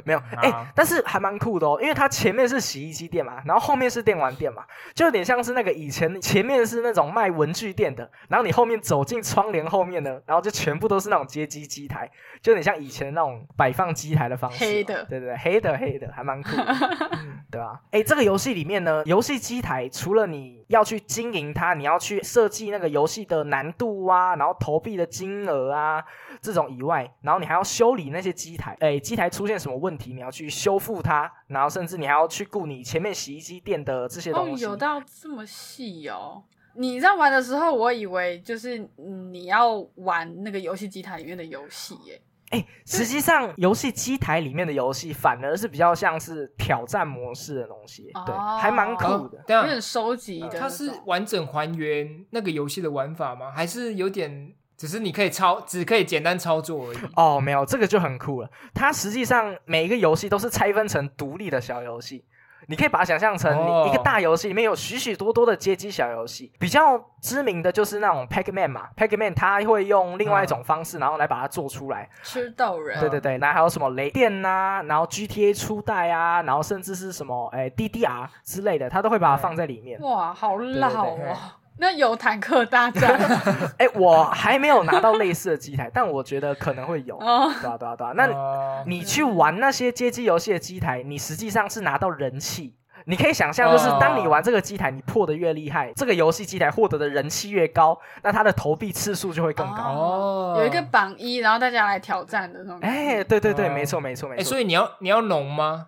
[0.03, 4.63] 没有，哎、好但是还蛮酷的哦，因为它前面是洗衣机店嘛，然后后面是电玩店嘛，
[4.95, 12.09] 就有点像是那个以前前面是那种卖文具店的，然后你后面走进窗帘后面呢，然后就全部都是那种街机机台，
[12.41, 16.63] 就有点像以前那种摆放机台的方式哦，黑的对对对，黑的黑的，还蛮酷的，
[17.13, 17.79] 嗯对吧？
[17.91, 26.03] 哎，这个游戏里面呢，游戏机台除了你要去经营它，你要去设计那个游戏的难度啊，然后投币的金额啊，
[26.41, 34.63] 这种以外，然后你还要修理那些机台，哎，机台出现什么问题，你要去修复它，然后甚至你还要去顾你前面洗衣机店的这些哦，东西。
[34.63, 36.43] 有到这么细哦！
[36.73, 38.89] 你在玩的时候，我以为就是
[39.31, 42.19] 你要玩那个游戏机台里面的游戏耶。
[42.51, 49.37] 哎，实际上游戏机台里面的游戏反而是比较像是挑战模式的东西，对，哦还蛮酷的。
[49.47, 50.49] 有点收集的。
[50.49, 53.51] 它是完整还原那个游戏的玩法吗？
[53.51, 56.97] 还是有点只是你可以操，只可以简单操作而已？
[57.15, 58.49] 哦，没有，这个就很酷了。
[58.73, 62.25] 它实际上每一个游戏都是拆分成独立的小游戏，
[62.67, 66.51] 你可以把它想象成哦你一个大游戏里面有许许多多的街机小游戏。
[66.59, 72.09] 比较知名的就是那种 Pac-Man 嘛，Pac-Man 它会用另外一种方式，然后来把它做出来。
[72.23, 72.99] 吃豆人。
[72.99, 79.99] 对对对，然后还有什么雷电呐、然后 GTA 初代啊，然后甚至是什么哎 DDR 之类的，它都会把它放在里面。
[80.01, 81.37] 哇，好老对对哦！
[81.77, 83.19] 那有坦克大战
[83.79, 87.17] 哎，我还没有拿到类似的机台，但我觉得可能会有。
[87.17, 92.75] 哦，对啊对啊对啊，那哦你去玩那些街机游戏的机台，你实际上是拿到人气。
[93.05, 99.81] 你可以想象，就是哦当你玩这个机台，你破的越厉害，这个游戏机台获得的人气越高，那它的投币次数就会更高。
[99.81, 102.79] 哦有一个榜一，然后大家来挑战的那种。
[102.81, 104.49] 哎，对对对，哦没错没错没哎，错。
[104.49, 105.87] 所以你要你要浓吗？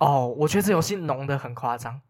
[0.00, 2.00] 哦，我觉得这游戏浓的很夸张，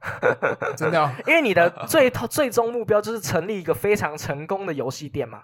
[0.77, 1.11] 真的哦？
[1.27, 5.43] 因为你的最最终目标就是成立一个非常成功的游戏店嘛。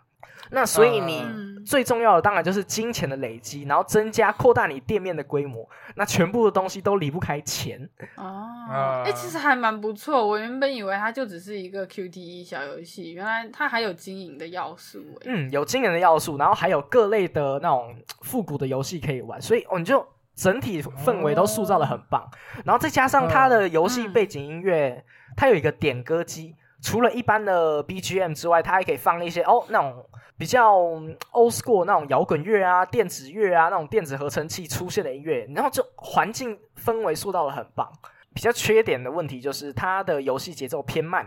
[0.50, 5.68] 那所以你嗯最重要的当然就是金钱的累积，然后增加扩大你店面的规模。
[5.96, 7.80] 那全部的东西都离不开钱。
[8.14, 8.22] 哦，
[8.70, 10.24] 啊哎、其实还蛮不错。
[10.24, 15.00] 我原本以为它就只是一个 QTE 小游戏，原来它还有经营的要素。
[15.22, 20.06] 哎，嗯，有经营的要素，然后还有各类的那种复古的游戏可以玩，所以哦，你就
[20.36, 22.30] 整体氛围都塑造的很棒。
[22.64, 25.04] 然后再加上它的游戏背景音乐，
[25.36, 30.06] 它有一个点歌机，除了一般的 BGM 之外，它还可以放一些哦那种
[30.38, 37.90] 比较嗯 old school 那种摇滚乐啊、电子乐啊、那种电子合成器出现的音乐，然后就环境氛围塑造的很棒。
[38.34, 41.26] 比较缺点的问题就是它的游戏节奏偏慢。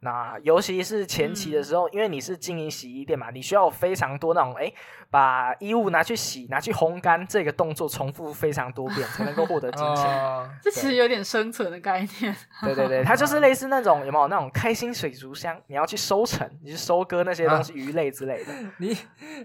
[0.00, 4.72] 那尤其是前期的时候，因为你是经营洗衣店嘛，你需要非常多那种哎，
[5.10, 10.06] 把衣物拿去洗、拿去烘干这个动作重复非常多遍，才能够获得金钱。
[10.06, 12.34] 哦这其实有点生存的概念。
[12.64, 18.52] 对对对，它就是类似那种有没有那种开心水族箱，你要去收成，你去收割那些东西、鱼类之类的。
[18.78, 18.96] 你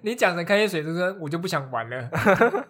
[0.03, 2.09] 你讲成开心水族箱，我就不想玩了。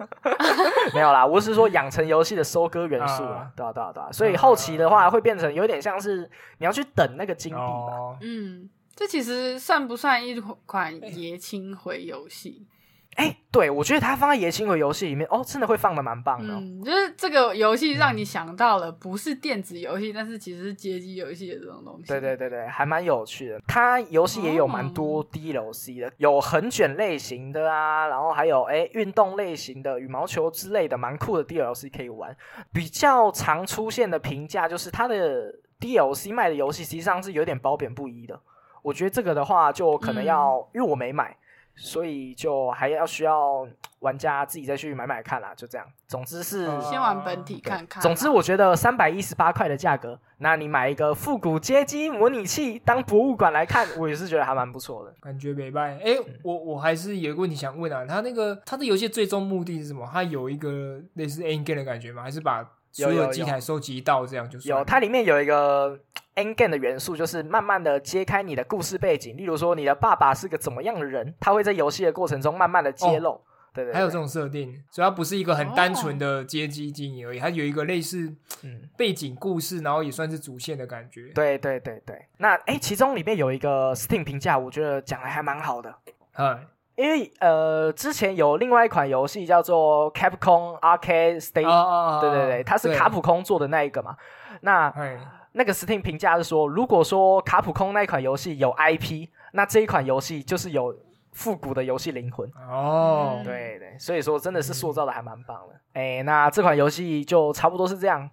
[0.94, 4.12] 没有啦，我是说养成游戏的收割元素啊啊，对啊对啊对啊。
[4.12, 7.94] 所以后期的话会变成有点像是你要去等那个金币吧。
[7.94, 12.68] 哦，嗯，这其实算不算一款爷青回游戏？
[13.16, 16.58] 哎，对我觉得它放在爷青回游戏里面，哦，真的会放的蛮棒的哦。
[16.60, 22.08] 嗯，就是这个游戏让你想到了不是电子游戏，但是其实是街机游戏的这种东西。
[22.10, 23.62] 对对对对，还蛮有趣的。
[23.66, 32.36] 它游戏也有蛮多 DLC 的，有横卷类型的啊，然后还有哎运动类型的羽毛球之类的，蛮酷的 DLC 可以玩。
[32.74, 38.40] 比较常出现的评价就是它的 DLC 卖的游戏实际上是有点褒贬不一的。
[38.82, 41.36] 我觉得这个的话就可能要，因为我没买，
[41.76, 43.68] 所以就还要需要
[44.00, 45.54] 玩家自己再去买买看啦。
[45.56, 46.66] 就这样，总之是。
[46.66, 48.00] 哦先玩本体看看。
[48.00, 55.12] 总之，我觉得三百一十八块的价格，那你买一个复古街机模拟器当博物馆来看，我也是觉得还蛮不错的。
[55.20, 55.98] 感觉没办。
[55.98, 60.08] 哎，嗯我我还是有一个问题想问啊，他那个他的游戏最终目的是什么？
[60.14, 62.22] 他有一个类似 end game 的感觉吗？
[62.22, 62.64] 还是把
[63.04, 64.80] 所有机台收集到这样就算了？
[64.80, 66.00] 有，它里面有一个
[66.36, 69.36] end game 的元素，就是慢慢的揭开你的故事背景。
[69.36, 73.42] 例如说，你的爸爸是个怎么样的人，他会在游戏的过程中慢慢的揭露。
[73.74, 81.28] 对对对，还有这种设定，所以它不是一个很单纯的街机经营而已，它有一个类似嗯，背景故事，然后也算是主线的感觉。
[81.36, 82.18] 对对对对。
[82.38, 85.94] 那哎，其中里面有一个 Steam 评价，我觉得讲的还蛮好的。
[86.38, 86.58] 嗯，
[86.96, 94.16] 因为呃，之前有另外一款游戏叫做 Capcom Arcade State，、啊对对对，它是卡普空做的那一个嘛。
[94.62, 95.20] 那哎，
[95.52, 100.96] 那个 Steam 评价是说，如果说卡普空那一款游戏有 IP，那这一款游戏就是有
[101.34, 102.50] 复古的游戏灵魂。
[102.70, 105.76] 哦，对对，所以说真的是塑造的还蛮棒的。
[105.94, 108.30] 哎，那这款游戏就差不多是这样，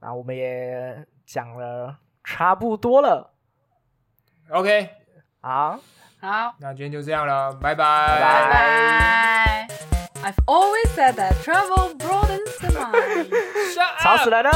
[0.00, 3.32] 那我们也讲了差不多了。
[4.50, 4.90] OK，
[5.40, 5.78] 好，
[6.24, 9.68] 好，那今天就这样了，拜拜，拜拜拜。
[10.22, 13.28] I've always said that travel broadens the mind.
[13.74, 14.50] 拜吵死人了。